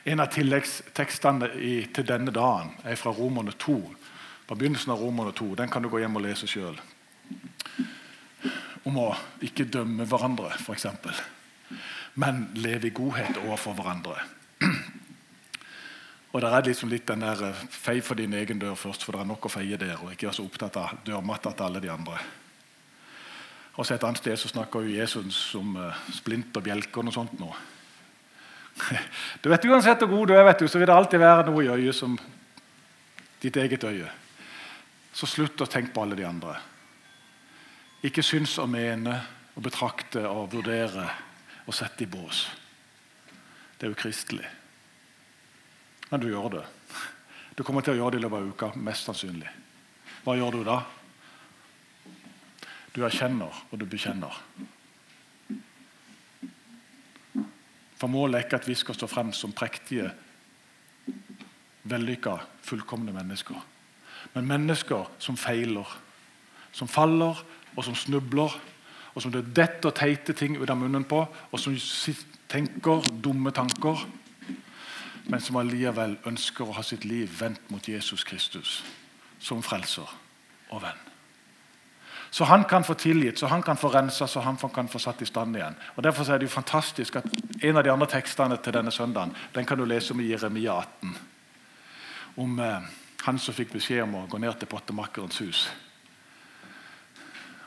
En 0.05 0.21
av 0.21 0.33
tilleggstekstene 0.35 1.49
til 1.95 2.07
denne 2.09 2.35
dagen 2.35 2.75
er 2.85 2.99
fra 2.99 3.13
Romerne 3.15 3.55
2. 3.55 3.77
På 4.49 4.59
begynnelsen 4.59 4.93
av 4.93 5.01
Romerne 5.01 5.33
2. 5.33 5.55
Den 5.55 5.71
kan 5.71 5.83
du 5.83 5.89
gå 5.89 6.03
hjem 6.03 6.19
og 6.19 6.27
lese 6.27 6.49
sjøl. 6.51 6.75
Om 8.89 8.99
å 8.99 9.09
ikke 9.45 9.69
dømme 9.71 10.07
hverandre, 10.11 10.51
f.eks. 10.59 10.87
Men 12.15 12.49
leve 12.59 12.91
i 12.91 12.95
godhet 12.95 13.39
overfor 13.45 13.77
hverandre. 13.79 14.17
Og 16.33 16.41
det 16.41 16.49
er 16.49 16.65
liksom 16.65 16.89
litt 16.89 17.05
den 17.09 17.25
der 17.25 17.43
eh, 17.51 17.65
Fei 17.71 17.99
for 18.05 18.17
din 18.17 18.33
egen 18.37 18.61
dør 18.61 18.77
først, 18.79 19.05
for 19.05 19.13
det 19.13 19.23
er 19.23 19.29
nok 19.29 19.49
å 19.49 19.53
feie 19.53 19.79
der. 19.81 19.99
Og 20.01 20.15
ikke 20.15 20.31
være 20.31 20.39
så 20.39 20.47
opptatt 20.47 20.79
av 20.81 20.95
dørmatta 21.05 21.53
til 21.53 21.67
alle 21.67 21.83
de 21.85 21.93
andre. 21.93 22.17
Og 23.77 23.87
så 23.87 23.95
Et 23.95 24.05
annet 24.05 24.21
sted 24.21 24.37
så 24.41 24.49
snakker 24.49 24.85
jo 24.85 24.97
Jesus 24.97 25.55
om 25.57 25.77
uh, 25.77 26.01
splint 26.13 26.57
og 26.57 26.65
bjelker 26.65 27.05
og 27.05 27.15
sånt. 27.15 27.39
Nå. 27.41 27.53
Du 29.43 29.49
vet 29.53 29.65
Uansett 29.69 30.05
hvor 30.05 30.13
god 30.13 30.33
du 30.33 30.35
er, 30.37 30.45
vet 30.49 30.65
du, 30.65 30.69
så 30.69 30.81
vil 30.81 30.89
det 30.89 30.97
alltid 30.97 31.21
være 31.21 31.47
noe 31.49 31.65
i 31.65 31.71
øyet 31.73 31.97
som 31.97 32.17
ditt 33.43 33.57
eget 33.57 33.85
øye. 33.85 34.09
Så 35.13 35.29
slutt 35.29 35.61
å 35.61 35.69
tenke 35.69 35.93
på 35.93 36.05
alle 36.05 36.17
de 36.17 36.25
andre. 36.25 36.57
Ikke 38.03 38.25
syns 38.27 38.57
og 38.59 38.67
mene 38.73 39.15
og 39.55 39.63
betrakte 39.63 40.25
og 40.27 40.49
vurdere 40.53 41.05
og 41.67 41.77
sette 41.77 42.03
i 42.03 42.11
bås. 42.11 42.49
Det 43.79 43.87
er 43.87 43.95
ukristelig. 43.95 44.49
Men 46.11 46.21
du 46.21 46.27
gjør 46.29 46.49
det. 46.57 46.65
Du 47.55 47.63
kommer 47.63 47.85
til 47.85 47.95
å 47.95 48.01
gjøre 48.01 48.17
det 48.17 48.21
i 48.21 48.25
løpet 48.25 48.41
av 48.41 48.51
uka, 48.51 48.71
mest 48.81 49.07
sannsynlig. 49.07 49.49
Hva 50.25 50.35
gjør 50.39 50.59
du 50.59 50.65
da? 50.67 50.81
Du 52.93 53.01
erkjenner, 53.07 53.63
og 53.71 53.81
du 53.81 53.87
bekjenner. 53.89 54.35
For 57.97 58.11
målet 58.11 58.41
er 58.41 58.47
ikke 58.47 58.59
at 58.59 58.69
vi 58.69 58.77
skal 58.77 58.99
stå 58.99 59.07
frem 59.07 59.31
som 59.37 59.55
prektige, 59.55 60.11
vellykka, 61.87 62.35
fullkomne 62.67 63.15
mennesker. 63.15 63.63
Men 64.35 64.51
mennesker 64.51 65.07
som 65.23 65.39
feiler, 65.39 65.87
som 66.75 66.91
faller 66.91 67.39
og 67.77 67.85
som 67.85 67.97
snubler, 67.97 68.55
og 69.15 69.23
som 69.23 69.33
det 69.33 69.45
detter 69.57 69.93
teite 69.97 70.33
ting 70.33 70.57
ut 70.57 70.71
av 70.71 70.79
munnen 70.81 71.05
på, 71.05 71.25
og 71.25 71.61
som 71.61 71.77
tenker 72.49 73.05
dumme 73.25 73.53
tanker, 73.53 74.07
men 75.29 75.41
som 75.41 75.57
allikevel 75.61 76.17
ønsker 76.27 76.67
å 76.67 76.77
ha 76.77 76.83
sitt 76.83 77.05
liv 77.05 77.31
vendt 77.39 77.71
mot 77.71 77.89
Jesus 77.89 78.25
Kristus 78.27 78.81
som 79.43 79.63
frelser 79.63 80.09
og 80.71 80.83
venn. 80.83 81.09
Så 82.33 82.47
han 82.49 82.65
kan 82.65 82.85
få 82.85 82.95
tilgitt, 82.97 83.39
så 83.39 83.47
han 83.47 83.63
kan 83.63 83.77
få 83.77 83.91
rensa, 83.93 84.27
så 84.27 84.41
han 84.41 84.57
kan 84.57 84.89
få 84.89 84.99
satt 84.99 85.23
i 85.23 85.29
stand 85.29 85.57
igjen. 85.57 85.75
Og 85.97 86.05
Derfor 86.05 86.31
er 86.33 86.39
det 86.39 86.49
jo 86.49 86.55
fantastisk 86.55 87.17
at 87.17 87.25
En 87.63 87.77
av 87.77 87.85
de 87.85 87.91
andre 87.93 88.07
tekstene 88.07 88.57
til 88.57 88.73
denne 88.73 88.91
søndagen 88.91 89.37
den 89.55 89.65
kan 89.65 89.79
du 89.79 89.85
lese 89.85 90.13
om 90.13 90.21
i 90.21 90.31
Jeremia 90.31 90.73
18. 90.73 91.17
Om 92.37 92.59
eh, 92.59 92.83
han 93.23 93.39
som 93.39 93.55
fikk 93.55 93.73
beskjed 93.73 94.03
om 94.03 94.15
å 94.15 94.27
gå 94.27 94.39
ned 94.39 94.57
til 94.59 94.67
pottemakerens 94.69 95.39
hus. 95.39 95.69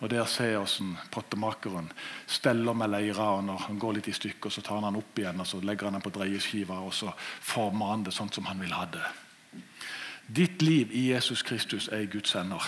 Og 0.05 0.09
Der 0.11 0.25
ser 0.29 0.51
jeg 0.51 0.59
hvordan 0.61 0.97
pottemakeren 1.11 1.87
steller 2.27 2.73
med 2.77 2.91
leira. 2.93 3.41
Når 3.41 3.57
han 3.57 3.79
går 3.79 3.93
litt 3.97 4.07
i 4.07 4.13
stykker, 4.13 4.53
så 4.53 4.61
tar 4.61 4.77
han 4.77 4.85
den 4.85 4.99
opp 5.01 5.17
igjen 5.17 5.41
og 5.41 5.47
så 5.49 5.57
legger 5.65 5.89
han 5.89 5.97
den 5.97 6.03
på 6.05 6.11
dreieskiva 6.13 6.77
og 6.85 6.93
så 6.93 7.09
former 7.41 7.89
han 7.89 8.03
det 8.05 8.13
sånn 8.13 8.29
som 8.29 8.45
han 8.45 8.61
vil 8.61 8.75
ha 8.77 8.85
det. 8.85 9.05
Ditt 10.27 10.61
liv 10.61 10.93
i 10.93 11.07
Jesus 11.09 11.41
Kristus 11.41 11.87
er 11.89 12.05
i 12.05 12.11
Guds 12.11 12.37
hender. 12.37 12.61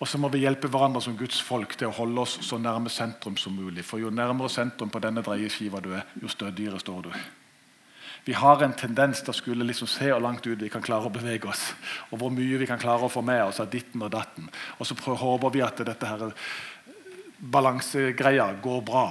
Og 0.00 0.08
så 0.08 0.16
må 0.16 0.30
vi 0.32 0.46
hjelpe 0.46 0.70
hverandre 0.72 1.02
som 1.04 1.16
Guds 1.18 1.42
folk 1.44 1.76
til 1.76 1.90
å 1.90 1.96
holde 1.98 2.24
oss 2.24 2.38
så 2.46 2.56
nærme 2.56 2.88
sentrum 2.88 3.36
som 3.36 3.52
mulig. 3.52 3.84
For 3.84 4.00
jo 4.00 4.08
nærmere 4.14 4.48
sentrum 4.48 4.88
på 4.88 5.02
denne 5.04 5.24
dreieskiva 5.26 5.84
du 5.84 5.90
er, 5.92 6.08
jo 6.22 6.32
stødigere 6.32 6.80
står 6.80 7.04
du. 7.04 7.12
Vi 8.24 8.34
har 8.36 8.62
en 8.62 8.74
tendens 8.76 9.22
til 9.22 9.32
å 9.32 9.36
skulle 9.36 9.66
liksom 9.66 9.88
se 9.88 10.10
hvor 10.10 10.20
langt 10.20 10.46
ut 10.46 10.60
vi 10.60 10.70
kan 10.72 10.84
klare 10.84 11.08
å 11.08 11.12
bevege 11.12 11.48
oss. 11.48 11.70
Og 12.10 12.20
hvor 12.20 12.32
mye 12.34 12.60
vi 12.60 12.68
kan 12.68 12.80
klare 12.80 13.06
å 13.06 13.12
få 13.12 13.22
med 13.24 13.42
oss 13.46 13.60
av 13.62 13.70
ditten 13.72 14.02
og 14.04 14.12
datten. 14.12 14.50
Og 14.78 14.86
så 14.86 14.96
håper 14.98 15.54
vi 15.54 15.64
at 15.64 15.80
dette 15.86 16.10
her 16.10 16.28
balansegreia 17.38 18.50
går 18.62 18.82
bra. 18.84 19.06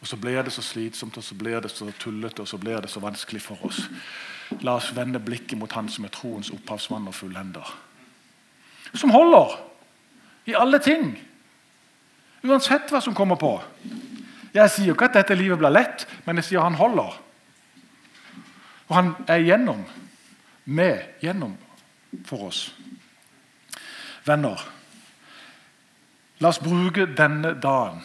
Og 0.00 0.08
så 0.08 0.16
blir 0.16 0.42
det 0.44 0.52
så 0.54 0.62
slitsomt 0.64 1.16
og 1.20 1.24
så 1.24 1.36
blir 1.36 1.60
det 1.60 1.72
så 1.72 1.90
tullete 2.00 2.44
og 2.44 2.48
så 2.48 2.58
blir 2.60 2.80
det 2.80 2.90
så 2.92 3.02
vanskelig 3.02 3.42
for 3.44 3.66
oss. 3.68 3.82
La 4.64 4.78
oss 4.80 4.90
vende 4.96 5.20
blikket 5.22 5.58
mot 5.58 5.72
Han 5.72 5.88
som 5.88 6.06
er 6.06 6.14
troens 6.14 6.50
opphavsmann 6.54 7.08
og 7.08 7.14
fullender. 7.14 7.66
Som 8.94 9.12
holder 9.14 9.58
i 10.50 10.54
alle 10.56 10.80
ting. 10.82 11.12
Uansett 12.42 12.90
hva 12.90 13.02
som 13.04 13.14
kommer 13.14 13.36
på. 13.38 13.52
Jeg 14.54 14.72
sier 14.72 14.94
ikke 14.94 15.10
at 15.10 15.18
dette 15.20 15.36
livet 15.36 15.60
blir 15.60 15.72
lett, 15.72 16.06
men 16.24 16.40
jeg 16.40 16.48
sier 16.48 16.64
han 16.64 16.78
holder. 16.78 17.18
Og 18.90 18.96
han 18.96 19.12
er 19.30 19.44
gjennom, 19.46 19.84
med, 20.64 21.04
gjennom 21.22 21.54
for 22.26 22.48
oss. 22.48 22.64
Venner, 24.26 24.58
la 26.42 26.50
oss 26.50 26.58
bruke 26.58 27.06
denne 27.14 27.54
dagen 27.62 28.02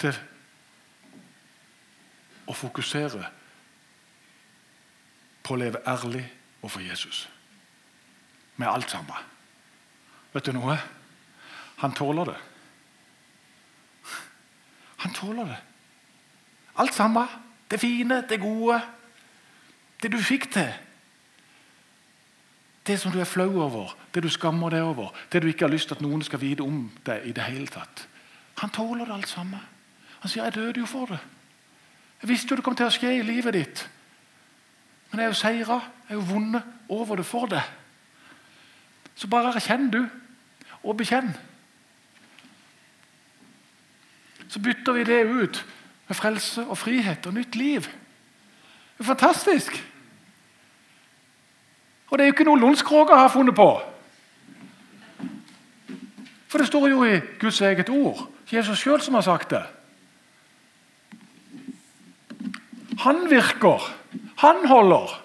til 0.00 0.16
å 2.48 2.56
fokusere 2.56 3.28
på 5.44 5.52
å 5.52 5.60
leve 5.60 5.84
ærlig 5.86 6.24
overfor 6.62 6.88
Jesus. 6.88 7.26
Med 8.56 8.72
alt 8.72 8.90
sammen. 8.90 9.30
Vet 10.32 10.48
du 10.48 10.56
noe? 10.56 10.80
Han 11.84 11.92
tåler 11.92 12.32
det. 12.32 12.40
Han 15.04 15.12
tåler 15.12 15.44
det. 15.52 15.62
Alt 16.80 16.94
sammen. 16.96 17.51
Det 17.72 17.80
fine, 17.80 18.20
det 18.28 18.40
gode. 18.40 18.82
Det 20.02 20.12
du 20.12 20.18
fikk 20.20 20.50
til. 20.52 20.72
Det 22.86 22.98
som 23.00 23.12
du 23.12 23.20
er 23.20 23.24
flau 23.24 23.62
over, 23.62 23.94
det 24.14 24.22
du 24.22 24.28
skammer 24.28 24.74
deg 24.74 24.82
over, 24.84 25.14
det 25.32 25.40
du 25.42 25.48
ikke 25.48 25.64
har 25.64 25.72
lyst 25.72 25.88
til 25.88 25.96
at 25.96 26.02
noen 26.04 26.20
skal 26.22 26.42
vite 26.42 26.66
om 26.66 26.90
deg 27.06 27.24
i 27.24 27.32
det 27.32 27.46
hele 27.48 27.70
tatt. 27.72 28.04
Han 28.60 28.70
tåler 28.70 29.06
det 29.08 29.14
alt 29.14 29.28
sammen. 29.28 29.60
Han 30.20 30.28
sier 30.28 30.44
'jeg 30.44 30.54
døde 30.54 30.80
jo 30.80 30.86
for 30.86 31.06
det'. 31.06 31.24
Jeg 32.22 32.28
visste 32.28 32.48
jo 32.50 32.56
det 32.56 32.64
kom 32.64 32.76
til 32.76 32.86
å 32.86 32.90
skje 32.90 33.18
i 33.18 33.22
livet 33.22 33.54
ditt. 33.54 33.88
Men 35.10 35.18
jeg 35.18 35.24
er 35.24 35.30
jo 35.30 35.34
seira, 35.34 35.80
jeg 36.08 36.10
er 36.10 36.14
jo 36.14 36.34
vunnet 36.34 36.62
over 36.88 37.16
det 37.16 37.26
for 37.26 37.46
det. 37.46 37.62
Så 39.14 39.26
bare 39.26 39.54
erkjenn 39.54 39.90
du 39.90 40.08
og 40.82 40.96
bekjenn. 40.96 41.36
Så 44.48 44.60
bytter 44.60 44.92
vi 44.92 45.04
det 45.04 45.26
ut 45.26 45.64
med 46.12 46.18
frelse 46.20 46.66
og 46.68 46.76
frihet 46.76 47.26
og 47.26 47.32
nytt 47.32 47.56
liv. 47.56 47.80
Det 47.80 49.00
er 49.00 49.08
fantastisk! 49.14 49.78
Og 52.10 52.18
det 52.18 52.24
er 52.24 52.28
jo 52.28 52.34
ikke 52.34 52.44
noe 52.44 52.60
Lundskroger 52.60 53.16
har 53.16 53.32
funnet 53.32 53.56
på. 53.56 53.70
For 56.52 56.60
det 56.60 56.68
står 56.68 56.90
jo 56.92 57.06
i 57.08 57.22
Guds 57.40 57.62
eget 57.64 57.88
ord. 57.88 58.26
Jesus 58.52 58.82
sjøl 58.84 59.00
som 59.00 59.16
har 59.16 59.24
sagt 59.24 59.54
det. 59.54 59.62
Han 63.06 63.24
virker. 63.30 63.88
Han 64.44 64.66
holder. 64.68 65.16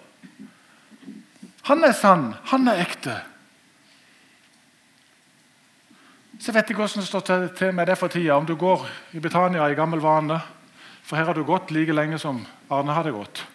Han 1.68 1.84
er 1.84 1.92
sann. 1.92 2.30
Han 2.54 2.72
er 2.72 2.80
ekte. 2.88 3.20
Så 6.40 6.56
vet 6.56 6.70
ikke 6.70 6.86
hvordan 6.86 7.04
det 7.04 7.12
står 7.12 7.50
til 7.60 7.76
med 7.76 7.92
det 7.92 8.00
for 8.00 8.08
tida. 8.08 8.40
Om 8.40 8.48
du 8.48 8.56
går 8.56 8.88
i 9.12 9.20
Britannia 9.20 9.68
i 9.68 9.76
gammel 9.76 10.00
vane 10.00 10.40
For 11.08 11.16
her 11.16 11.30
har 11.30 11.38
du 11.38 11.46
gått 11.48 11.72
like 11.72 11.94
lenge 11.96 12.20
som 12.20 12.42
Arne 12.68 12.92
hadde 12.92 13.16
gått. 13.16 13.46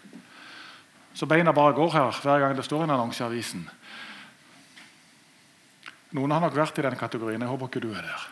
Så 1.13 1.29
beina 1.29 1.53
bare 1.53 1.77
går 1.77 1.91
her 1.93 2.21
hver 2.25 2.41
gang 2.41 2.57
det 2.57 2.65
står 2.65 2.87
en 2.87 2.95
annonse 2.95 3.21
i 3.21 3.27
avisen. 3.27 3.67
Noen 6.17 6.33
har 6.33 6.41
nok 6.41 6.57
vært 6.57 6.81
i 6.81 6.85
den 6.87 6.97
kategorien. 6.97 7.41
Jeg 7.41 7.53
håper 7.53 7.69
ikke 7.69 7.83
du 7.85 7.91
er 7.93 8.07
der. 8.09 8.25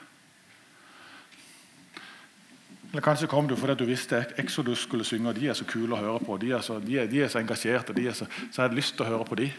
Eller 2.91 3.05
Kanskje 3.05 3.29
kom 3.31 3.47
du 3.47 3.55
fordi 3.57 3.77
du 3.79 3.87
visste 3.87 4.25
Exodus 4.41 4.83
skulle 4.89 5.05
synge, 5.07 5.31
og 5.31 5.37
de 5.39 5.49
er 5.49 5.55
så 5.55 5.69
kule 5.69 5.95
å 5.95 6.01
høre 6.01 6.25
på. 6.25 6.41
De 6.41 6.51
er 6.57 6.65
så, 6.65 6.81
de 6.83 6.99
er, 6.99 7.07
de 7.07 7.21
er 7.23 7.29
så 7.31 7.39
engasjerte, 7.39 7.95
de 7.95 8.09
er 8.09 8.17
så, 8.17 8.27
så 8.49 8.63
jeg 8.63 8.65
hadde 8.65 8.81
lyst 8.81 8.97
til 8.97 9.07
å 9.07 9.13
høre 9.13 9.29
på. 9.29 9.39
Det 9.39 9.53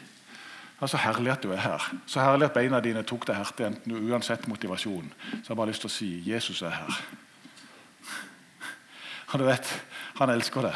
er 0.81 0.91
så 0.91 0.99
herlig 1.05 1.31
at 1.37 1.45
du 1.45 1.53
er 1.53 1.61
her. 1.63 1.85
Så 2.09 2.19
herlig 2.19 2.49
at 2.49 2.57
beina 2.57 2.81
dine 2.83 3.05
tok 3.07 3.29
deg 3.29 3.37
hjertet 3.39 3.87
uansett 3.93 4.49
motivasjon. 4.49 5.13
Så 5.31 5.37
jeg 5.37 5.53
har 5.53 5.61
bare 5.61 5.71
lyst 5.71 5.85
til 5.85 5.93
å 5.93 5.99
si 6.01 6.09
Jesus 6.25 6.65
er 6.65 6.81
her. 6.81 7.03
Og 9.31 9.39
du 9.39 9.45
vet, 9.47 9.67
han 10.19 10.29
elsker 10.33 10.67
det. 10.67 10.75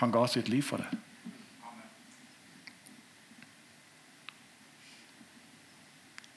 Han 0.00 0.12
ga 0.14 0.24
sitt 0.32 0.48
liv 0.48 0.64
for 0.64 0.80
det. 0.80 0.98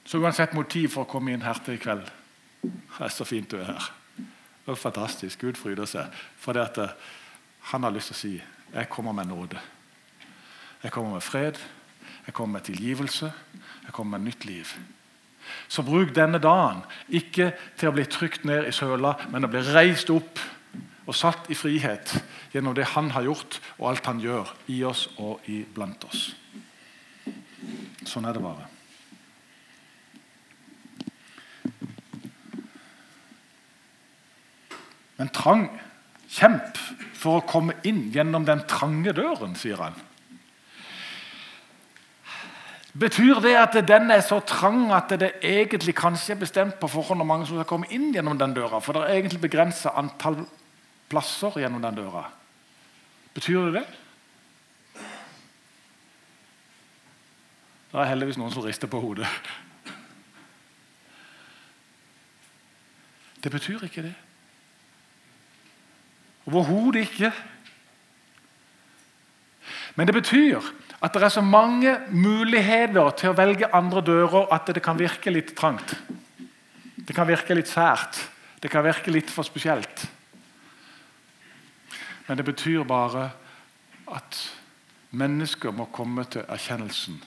Så 0.04 0.20
uansett 0.20 0.52
motiv 0.52 0.92
for 0.92 1.06
å 1.06 1.10
komme 1.10 1.32
inn 1.32 1.42
her 1.42 1.58
til 1.64 1.78
i 1.78 1.80
kveld 1.80 2.04
Det 2.64 3.06
er 3.06 3.12
så 3.12 3.24
fint 3.26 3.48
du 3.50 3.56
er 3.58 3.72
her. 3.72 3.86
Det 4.64 4.72
er 4.72 4.78
fantastisk. 4.78 5.40
Gud 5.40 5.58
fryder 5.58 5.88
seg. 5.88 6.12
For 6.40 6.56
det 6.56 6.68
at 6.68 6.98
han 7.72 7.84
har 7.84 7.92
lyst 7.92 8.12
til 8.12 8.16
å 8.16 8.20
si 8.20 8.34
jeg 8.74 8.90
kommer 8.92 9.16
med 9.16 9.30
nåde. 9.32 9.60
Jeg 10.84 10.92
kommer 10.92 11.16
med 11.16 11.24
fred, 11.24 11.58
jeg 12.26 12.34
kommer 12.36 12.58
med 12.58 12.66
tilgivelse, 12.66 13.30
jeg 13.86 13.92
kommer 13.96 14.18
med 14.18 14.28
nytt 14.28 14.44
liv. 14.44 14.72
Så 15.68 15.84
bruk 15.86 16.14
denne 16.16 16.40
dagen 16.42 16.82
ikke 17.08 17.52
til 17.78 17.90
å 17.90 17.94
bli 17.96 18.04
trykt 18.10 18.44
ned 18.48 18.68
i 18.68 18.74
søla, 18.74 19.16
men 19.32 19.46
å 19.46 19.50
bli 19.52 19.62
reist 19.74 20.12
opp 20.14 20.42
og 21.04 21.16
satt 21.16 21.50
i 21.52 21.56
frihet 21.58 22.14
gjennom 22.54 22.74
det 22.76 22.86
han 22.94 23.10
har 23.12 23.26
gjort, 23.26 23.58
og 23.78 23.90
alt 23.90 24.06
han 24.08 24.22
gjør 24.22 24.54
i 24.72 24.80
oss 24.86 25.06
og 25.20 25.44
iblant 25.50 26.06
oss. 26.08 26.30
Sånn 28.08 28.24
er 28.28 28.36
det 28.36 28.44
bare. 28.44 28.68
Men 35.18 35.30
trang 35.34 35.68
Kjemp 36.34 36.78
for 37.14 37.38
å 37.38 37.46
komme 37.46 37.76
inn 37.86 38.08
gjennom 38.12 38.42
den 38.46 38.64
trange 38.66 39.12
døren, 39.14 39.54
sier 39.58 39.78
han. 39.78 39.94
Betyr 42.94 43.40
det 43.42 43.56
at 43.58 43.74
den 43.88 44.10
er 44.14 44.20
så 44.22 44.38
trang 44.46 44.92
at 44.94 45.10
det 45.18 45.32
egentlig 45.42 45.96
kanskje 45.98 46.36
er 46.36 46.42
bestemt 46.44 46.76
på 46.78 46.88
forhånd 46.88 47.18
hvor 47.18 47.26
mange 47.26 47.46
som 47.48 47.58
skal 47.58 47.66
komme 47.66 47.90
inn 47.90 48.12
gjennom 48.14 48.38
den 48.38 48.54
døra? 48.54 48.78
For 48.78 48.94
det 48.94 49.02
er 49.02 49.16
egentlig 49.18 49.40
begrensa 49.42 49.96
antall 49.98 50.44
plasser 51.10 51.58
gjennom 51.58 51.82
den 51.82 51.98
døra. 51.98 52.28
Betyr 53.34 53.66
det 53.66 53.80
det? 53.80 53.84
Det 57.90 58.02
er 58.02 58.10
heldigvis 58.10 58.38
noen 58.38 58.54
som 58.54 58.62
rister 58.62 58.90
på 58.90 58.98
hodet. 59.02 59.26
Det 63.42 63.50
betyr 63.52 63.82
ikke 63.86 64.06
det. 64.06 64.14
Overhodet 66.46 67.04
ikke. 67.08 67.32
Men 69.94 70.06
det 70.06 70.14
betyr 70.14 70.72
at 71.04 71.12
det 71.12 71.22
er 71.22 71.28
så 71.28 71.42
mange 71.44 71.98
muligheter 72.10 73.10
til 73.18 73.28
å 73.28 73.36
velge 73.36 73.68
andre 73.76 74.00
dører 74.00 74.48
at 74.54 74.70
det 74.72 74.82
kan 74.82 74.96
virke 74.96 75.32
litt 75.32 75.52
trangt. 75.56 75.92
Det 76.96 77.12
kan 77.12 77.28
virke 77.28 77.56
litt 77.56 77.68
sært. 77.68 78.22
Det 78.62 78.70
kan 78.72 78.86
virke 78.86 79.12
litt 79.12 79.28
for 79.30 79.44
spesielt. 79.44 80.06
Men 82.24 82.40
det 82.40 82.46
betyr 82.48 82.86
bare 82.88 83.26
at 84.08 84.38
mennesker 85.12 85.76
må 85.76 85.90
komme 85.92 86.24
til 86.24 86.48
erkjennelsen 86.48 87.20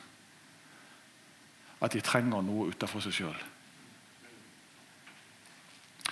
at 1.78 1.94
de 1.94 2.02
trenger 2.02 2.42
noe 2.42 2.72
utenfor 2.72 3.04
seg 3.06 3.14
sjøl. 3.14 3.42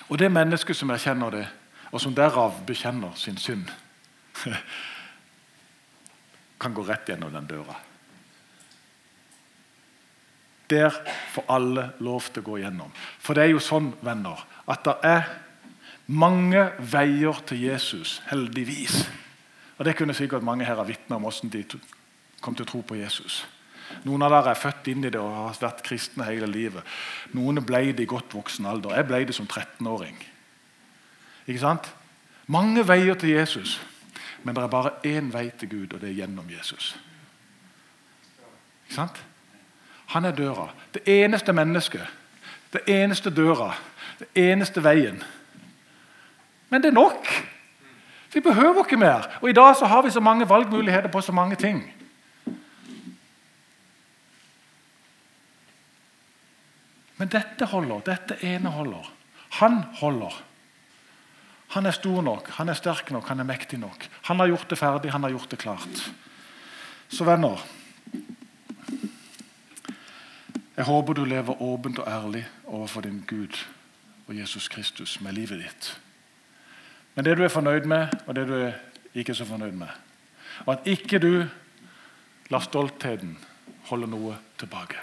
Og 0.06 0.20
det 0.22 0.30
mennesket 0.30 0.78
som 0.78 0.94
erkjenner 0.94 1.34
det, 1.34 1.48
og 1.90 2.02
som 2.02 2.14
derav 2.14 2.62
bekjenner 2.68 3.18
sin 3.18 3.42
synd 3.42 3.72
kan 6.66 6.74
gå 6.74 6.86
rett 6.88 7.10
gjennom 7.10 7.34
den 7.34 7.48
døra. 7.50 7.76
Der 10.70 10.96
får 11.34 11.46
alle 11.54 11.90
lov 12.02 12.32
til 12.34 12.42
å 12.42 12.48
gå 12.48 12.62
gjennom. 12.64 12.94
For 13.22 13.38
det 13.38 13.46
er 13.46 13.54
jo 13.54 13.62
sånn, 13.62 13.92
venner, 14.02 14.42
at 14.66 14.86
det 14.88 14.96
er 15.06 15.28
mange 16.10 16.72
veier 16.82 17.38
til 17.46 17.62
Jesus, 17.68 18.18
heldigvis. 18.32 19.04
Og 19.78 19.86
Det 19.86 19.96
kunne 19.98 20.16
sikkert 20.18 20.46
mange 20.46 20.66
her 20.66 20.80
ha 20.80 20.88
vitna 20.88 21.20
om 21.20 21.28
hvordan 21.28 21.52
de 21.54 21.66
kom 22.42 22.56
til 22.56 22.66
å 22.66 22.72
tro 22.72 22.82
på 22.82 22.98
Jesus. 22.98 23.44
Noen 24.06 24.24
av 24.26 24.32
dere 24.34 24.56
er 24.56 24.60
født 24.60 24.88
inn 24.90 25.06
i 25.06 25.12
det 25.14 25.22
og 25.22 25.34
har 25.36 25.58
vært 25.62 25.84
kristne 25.86 26.26
hele 26.26 26.48
livet. 26.50 26.82
Noen 27.38 27.62
ble 27.62 27.92
det 27.94 28.08
i 28.08 28.10
godt 28.10 28.34
voksen 28.34 28.66
alder. 28.66 28.96
Jeg 28.98 29.08
ble 29.10 29.26
det 29.30 29.36
som 29.38 29.46
13-åring. 29.46 30.18
Ikke 31.46 31.62
sant? 31.62 31.92
Mange 32.50 32.82
veier 32.88 33.18
til 33.20 33.36
Jesus. 33.36 33.78
Men 34.46 34.56
det 34.56 34.64
er 34.64 34.68
bare 34.70 34.92
én 35.06 35.32
vei 35.34 35.50
til 35.58 35.70
Gud, 35.70 35.94
og 35.94 36.02
det 36.02 36.10
er 36.10 36.20
gjennom 36.20 36.50
Jesus. 36.50 36.92
Ikke 38.86 38.96
sant? 38.96 39.24
Han 40.14 40.26
er 40.26 40.36
døra. 40.38 40.68
Det 40.94 41.02
eneste 41.10 41.54
mennesket. 41.54 42.06
Det 42.74 42.82
eneste 42.88 43.34
døra. 43.34 43.72
Det 44.20 44.28
eneste 44.38 44.84
veien. 44.84 45.24
Men 46.70 46.84
det 46.84 46.92
er 46.92 46.94
nok. 46.94 47.28
Vi 48.34 48.40
behøver 48.40 48.86
ikke 48.86 49.02
mer. 49.02 49.26
Og 49.42 49.50
I 49.50 49.54
dag 49.58 49.76
så 49.76 49.86
har 49.86 50.02
vi 50.02 50.14
så 50.14 50.20
mange 50.20 50.50
valgmuligheter 50.50 51.10
på 51.10 51.22
så 51.22 51.32
mange 51.32 51.56
ting. 51.56 51.82
Men 57.18 57.28
dette 57.32 57.66
holder. 57.66 58.00
Dette 58.00 58.38
ene 58.46 58.70
holder. 58.70 59.14
Han 59.50 59.84
holder. 59.94 60.44
Han 61.76 61.86
er 61.86 61.92
stor 61.92 62.22
nok, 62.24 62.50
han 62.56 62.72
er 62.72 62.78
sterk 62.80 63.10
nok, 63.12 63.28
han 63.28 63.44
er 63.44 63.48
mektig 63.48 63.80
nok. 63.82 64.08
Han 64.30 64.40
har 64.40 64.48
gjort 64.48 64.70
det 64.72 64.78
ferdig, 64.80 65.12
han 65.12 65.28
har 65.28 65.34
gjort 65.34 65.52
det 65.52 65.60
klart. 65.60 66.04
Så 67.12 67.28
venner 67.28 67.60
Jeg 70.76 70.86
håper 70.86 71.14
du 71.14 71.26
lever 71.26 71.62
åpent 71.62 72.00
og 72.00 72.08
ærlig 72.08 72.46
overfor 72.68 73.02
din 73.02 73.24
Gud 73.28 73.56
og 74.28 74.36
Jesus 74.36 74.68
Kristus 74.68 75.22
med 75.22 75.32
livet 75.34 75.62
ditt. 75.64 76.00
Men 77.16 77.26
det 77.26 77.38
du 77.38 77.44
er 77.44 77.52
fornøyd 77.52 77.88
med, 77.88 78.12
og 78.28 78.36
det 78.36 78.48
du 78.48 78.54
er 78.56 78.74
ikke 79.16 79.36
så 79.36 79.46
fornøyd 79.46 79.72
med. 79.72 79.88
Og 80.66 80.74
at 80.74 80.88
ikke 80.88 81.20
du 81.20 81.46
lar 82.52 82.64
stoltheten 82.64 83.38
holde 83.88 84.08
noe 84.12 84.36
tilbake. 84.60 85.00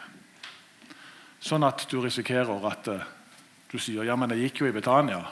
Sånn 1.41 1.65
at 1.65 1.87
du 1.91 2.01
risikerer 2.01 2.69
at 2.69 2.89
eh, 2.89 3.07
du 3.73 3.79
sier 3.81 4.05
ja, 4.05 4.17
men 4.17 4.31
jeg 4.33 4.49
gikk 4.49 4.63
jo 4.63 4.69
i 4.69 4.77
Betania. 4.77 5.25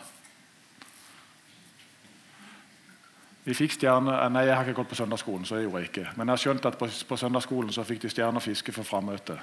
Vi 3.50 3.54
fikk 3.54 3.72
stjerne, 3.74 4.12
eh, 4.14 4.28
nei, 4.30 4.44
Jeg 4.46 4.54
har 4.54 4.64
ikke 4.64 4.78
gått 4.78 4.88
på 4.88 4.94
søndagsskolen, 4.94 5.44
så 5.44 5.56
jeg 5.56 5.66
gjorde 5.66 5.82
ikke. 5.82 6.10
Men 6.16 6.28
jeg 6.28 6.32
har 6.32 6.36
skjønt 6.36 6.66
at 6.66 6.78
på, 6.78 7.16
søndagsskolen 7.16 7.72
så 7.72 7.82
fikk 7.84 8.02
de 8.02 8.08
stjernefiske 8.08 8.72
for 8.72 8.84
frammøte. 8.84 9.40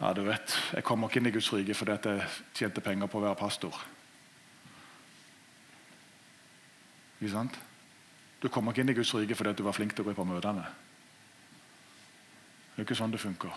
Ja, 0.00 0.12
du 0.12 0.22
vet, 0.24 0.56
Jeg 0.72 0.84
kommer 0.84 1.08
ikke 1.08 1.20
inn 1.20 1.26
i 1.26 1.30
Guds 1.30 1.52
rike 1.52 1.74
fordi 1.74 1.92
jeg 1.92 2.28
tjente 2.54 2.80
penger 2.80 3.06
på 3.06 3.18
å 3.18 3.22
være 3.22 3.36
pastor. 3.36 3.76
Ikke 7.20 7.32
sant? 7.32 7.60
Du 8.40 8.48
kommer 8.48 8.72
ikke 8.72 8.80
inn 8.80 8.88
i 8.88 8.94
Guds 8.94 9.14
rike 9.14 9.34
fordi 9.34 9.52
du 9.52 9.62
var 9.62 9.72
flink 9.72 9.94
til 9.94 10.04
å 10.04 10.08
gå 10.08 10.14
på 10.14 10.24
møtene. 10.24 10.64
Det 12.72 12.78
er 12.78 12.88
ikke 12.88 12.96
sånn 12.96 13.12
det 13.12 13.20
funker. 13.20 13.52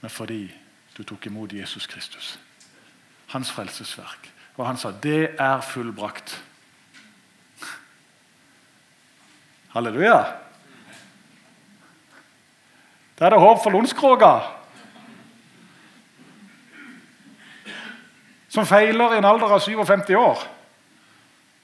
Men 0.00 0.10
fordi 0.10 0.54
du 0.96 1.02
tok 1.02 1.26
imot 1.26 1.52
Jesus 1.52 1.86
Kristus. 1.86 2.38
Hans 3.26 3.50
frelsesverk. 3.50 4.30
Og 4.56 4.66
han 4.66 4.76
sa 4.76 4.92
'det 4.92 5.34
er 5.38 5.60
fullbrakt'. 5.60 6.45
Halleluja. 9.74 10.18
Da 13.18 13.24
er 13.24 13.30
det 13.30 13.40
håp 13.40 13.62
for 13.62 13.70
Lundskråka. 13.70 14.32
Som 18.48 18.66
feiler 18.66 19.14
i 19.14 19.18
en 19.18 19.24
alder 19.28 19.52
av 19.52 19.60
57 19.60 20.14
år. 20.16 20.44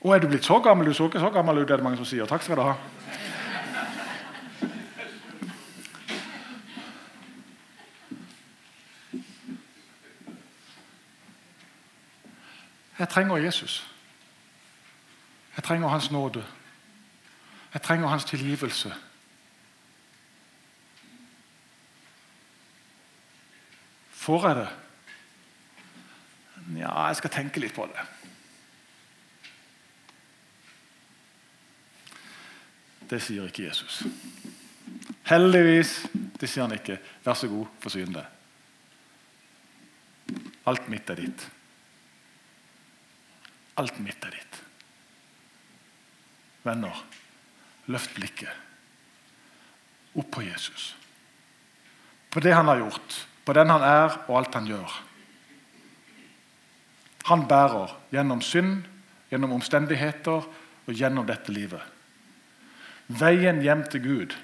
Å, 0.02 0.14
er 0.14 0.20
du 0.20 0.26
blitt 0.32 0.44
så 0.44 0.58
gammel? 0.64 0.88
Du 0.88 0.96
så 0.96 1.06
ikke 1.06 1.20
så 1.22 1.30
gammel 1.30 1.62
ut, 1.62 1.70
er 1.70 1.78
det 1.78 1.84
mange 1.86 2.00
som 2.00 2.08
sier. 2.08 2.26
Takk 2.26 2.42
skal 2.42 2.58
du 2.58 2.64
ha. 2.66 2.74
Jeg 12.98 13.08
trenger 13.08 13.36
Jesus. 13.36 13.80
Jeg 15.56 15.64
trenger 15.64 15.88
Hans 15.88 16.10
nåde. 16.10 16.44
Jeg 17.72 17.82
trenger 17.82 18.08
hans 18.08 18.24
tilgivelse. 18.24 18.94
Får 24.22 24.48
jeg 24.48 24.56
det? 24.56 24.68
Ja, 26.78 27.06
jeg 27.06 27.16
skal 27.16 27.30
tenke 27.30 27.61
litt 27.61 27.74
på 27.74 27.87
det. 27.90 28.04
Det 33.11 33.18
sier 33.20 33.48
ikke 33.48 33.66
Jesus. 33.66 34.02
Heldigvis. 35.28 35.96
Det 36.40 36.48
sier 36.48 36.64
han 36.64 36.76
ikke. 36.76 37.00
Vær 37.24 37.37
så 37.38 37.48
god, 37.50 37.66
forsyn 37.82 38.14
deg. 38.14 38.26
Alt 40.70 40.87
mitt 40.92 41.11
er 41.11 41.18
ditt. 41.24 41.48
Alt 43.82 43.98
mitt 44.04 44.28
er 44.28 44.38
ditt. 44.38 44.62
Venner. 46.62 47.02
Løft 47.90 48.14
blikket 48.14 48.62
opp 50.14 50.30
på 50.30 50.42
Jesus. 50.42 50.94
På 52.30 52.40
det 52.40 52.52
han 52.54 52.68
har 52.68 52.82
gjort, 52.82 53.26
på 53.44 53.52
den 53.56 53.70
han 53.70 53.82
er, 53.84 54.18
og 54.28 54.38
alt 54.38 54.54
han 54.54 54.68
gjør. 54.68 54.94
Han 57.30 57.46
bærer 57.48 57.94
gjennom 58.12 58.42
synd, 58.44 58.82
gjennom 59.30 59.54
omstendigheter 59.56 60.44
og 60.86 60.92
gjennom 60.92 61.26
dette 61.28 61.52
livet. 61.52 61.82
Veien 63.08 63.60
hjem 63.62 63.84
til 63.90 64.02
Gud 64.04 64.34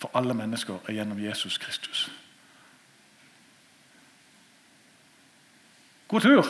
for 0.00 0.12
alle 0.16 0.34
mennesker 0.34 0.80
er 0.88 0.96
gjennom 0.96 1.20
Jesus 1.20 1.58
Kristus. 1.60 2.08
God 6.08 6.24
tur! 6.24 6.48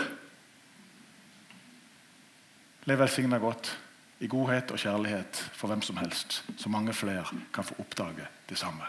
Lev 2.88 2.98
velsigna 2.98 3.38
godt 3.38 3.74
i 4.20 4.28
godhet 4.28 4.70
og 4.70 4.78
kjærlighet 4.78 5.40
for 5.56 5.68
hvem 5.72 5.82
som 5.82 5.96
helst, 5.96 6.42
så 6.56 6.68
mange 6.68 6.92
flere 6.92 7.24
kan 7.54 7.64
få 7.64 7.74
oppdage 7.78 8.26
det 8.48 8.58
samme. 8.58 8.84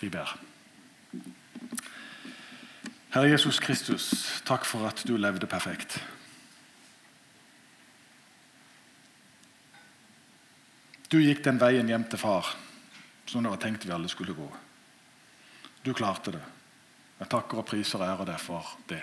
Vi 0.00 0.08
ber. 0.08 0.36
Herre 3.14 3.30
Jesus 3.30 3.58
Kristus, 3.62 4.10
takk 4.44 4.66
for 4.66 4.86
at 4.88 5.04
du 5.08 5.16
levde 5.16 5.46
perfekt. 5.46 6.00
Du 11.12 11.20
gikk 11.22 11.44
den 11.44 11.60
veien 11.62 11.88
hjem 11.88 12.04
til 12.10 12.18
far 12.18 12.56
som 13.26 13.42
det 13.42 13.50
var 13.50 13.60
tenkt 13.62 13.86
vi 13.86 13.92
alle 13.92 14.08
skulle 14.08 14.34
gå. 14.34 14.46
Du 15.82 15.94
klarte 15.94 16.34
det. 16.34 16.42
Jeg 17.18 17.30
takker 17.32 17.60
og 17.60 17.66
priser 17.66 18.02
og 18.02 18.08
ærer 18.08 18.28
deg 18.28 18.42
for 18.42 18.76
det. 18.90 19.02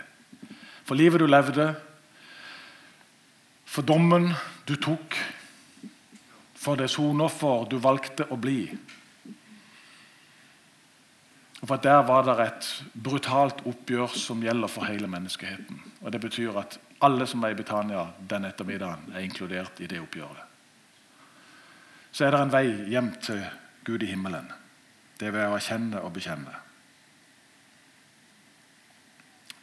For 0.83 0.95
livet 0.99 1.19
du 1.19 1.27
levde, 1.27 1.73
for 3.73 3.81
dommen 3.81 4.29
du 4.67 4.75
tok, 4.77 5.15
for 6.53 6.77
det 6.77 6.91
sonoffer 6.93 7.65
du 7.71 7.79
valgte 7.81 8.27
å 8.29 8.37
bli 8.37 8.59
Og 11.63 11.67
for 11.69 11.79
Der 11.79 12.01
var 12.03 12.25
det 12.27 12.33
et 12.43 12.65
brutalt 12.93 13.61
oppgjør 13.63 14.17
som 14.19 14.41
gjelder 14.43 14.67
for 14.67 14.83
hele 14.83 15.07
menneskeheten. 15.07 15.79
Og 16.01 16.11
Det 16.11 16.19
betyr 16.19 16.57
at 16.59 16.75
alle 16.99 17.27
som 17.27 17.43
er 17.43 17.53
i 17.53 17.55
Betania 17.55 18.03
den 18.19 18.45
ettermiddagen, 18.45 19.13
er 19.15 19.23
inkludert 19.23 19.79
i 19.79 19.87
det 19.87 20.01
oppgjøret. 20.01 20.43
Så 22.11 22.25
er 22.25 22.31
det 22.31 22.41
en 22.41 22.51
vei 22.51 22.67
hjem 22.91 23.13
til 23.21 23.45
Gud 23.83 24.03
i 24.03 24.11
himmelen. 24.11 24.51
Det 25.19 25.27
er 25.27 25.31
ved 25.31 25.47
å 25.47 25.55
erkjenne 25.55 26.03
og 26.03 26.11
bekjenne. 26.13 26.51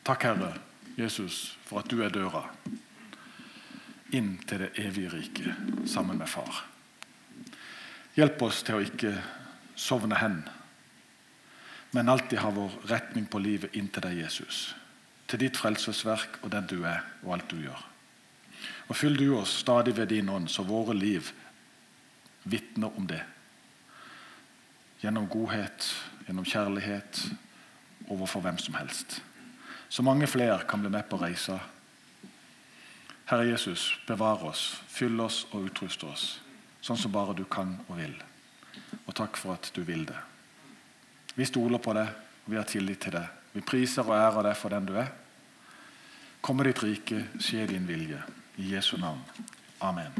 Takk, 0.05 0.23
Herre 0.23 0.55
Jesus, 0.97 1.59
for 1.69 1.85
at 1.85 1.91
du 1.93 2.01
er 2.01 2.09
døra 2.09 2.47
inn 4.17 4.35
til 4.49 4.65
det 4.65 4.71
evige 4.81 5.13
riket 5.15 5.89
sammen 5.89 6.19
med 6.19 6.29
Far. 6.29 6.65
Hjelp 8.17 8.43
oss 8.43 8.63
til 8.67 8.79
å 8.79 8.85
ikke 8.85 9.15
sovne 9.79 10.19
hen, 10.21 10.43
men 11.95 12.11
alltid 12.11 12.43
ha 12.43 12.51
vår 12.55 12.77
retning 12.91 13.27
på 13.31 13.41
livet 13.43 13.75
inn 13.79 13.89
til 13.91 14.05
deg, 14.07 14.19
Jesus. 14.23 14.75
Til 15.31 15.43
ditt 15.43 15.59
frelsesverk 15.59 16.41
og 16.43 16.51
den 16.55 16.67
du 16.71 16.81
er, 16.85 17.03
og 17.25 17.37
alt 17.37 17.51
du 17.51 17.59
gjør. 17.63 17.87
Og 18.91 18.97
Fyll 18.99 19.17
du 19.17 19.29
oss 19.39 19.61
stadig 19.63 19.95
ved 19.97 20.11
din 20.11 20.29
ånd, 20.29 20.51
så 20.51 20.67
våre 20.67 20.95
liv 20.95 21.31
vitner 22.43 22.97
om 22.99 23.07
det. 23.07 23.23
Gjennom 25.01 25.29
godhet, 25.31 25.87
gjennom 26.27 26.47
kjærlighet 26.47 27.25
overfor 28.11 28.43
hvem 28.45 28.59
som 28.59 28.75
helst. 28.79 29.21
Så 29.89 30.03
mange 30.07 30.27
flere 30.31 30.65
kan 30.69 30.83
bli 30.83 30.91
med 30.93 31.07
på 31.11 31.19
reisa. 31.19 31.59
Herre 33.31 33.47
Jesus, 33.47 33.95
bevar 34.07 34.43
oss, 34.43 34.81
fyll 34.91 35.21
oss 35.23 35.45
og 35.53 35.69
utrust 35.69 36.03
oss, 36.03 36.25
sånn 36.83 36.99
som 36.99 37.13
bare 37.15 37.37
du 37.39 37.45
kan 37.47 37.77
og 37.87 38.01
vil. 38.01 38.17
Og 39.05 39.15
takk 39.15 39.39
for 39.39 39.55
at 39.55 39.71
du 39.77 39.85
vil 39.87 40.03
det. 40.09 40.19
Vi 41.37 41.47
stoler 41.47 41.79
på 41.79 41.95
det, 41.95 42.09
og 42.43 42.51
vi 42.51 42.59
har 42.59 42.67
tillit 42.67 42.99
til 43.07 43.15
det. 43.15 43.23
Vi 43.55 43.63
priser 43.63 44.03
og 44.03 44.19
ærer 44.19 44.51
deg 44.51 44.59
for 44.59 44.75
den 44.75 44.91
du 44.91 44.97
er. 44.99 45.15
Komme 46.43 46.67
ditt 46.67 46.83
rike, 46.83 47.23
skje 47.39 47.69
din 47.71 47.87
vilje. 47.87 48.19
I 48.59 48.75
Jesu 48.75 48.97
navn. 48.99 49.23
Amen. 49.79 50.11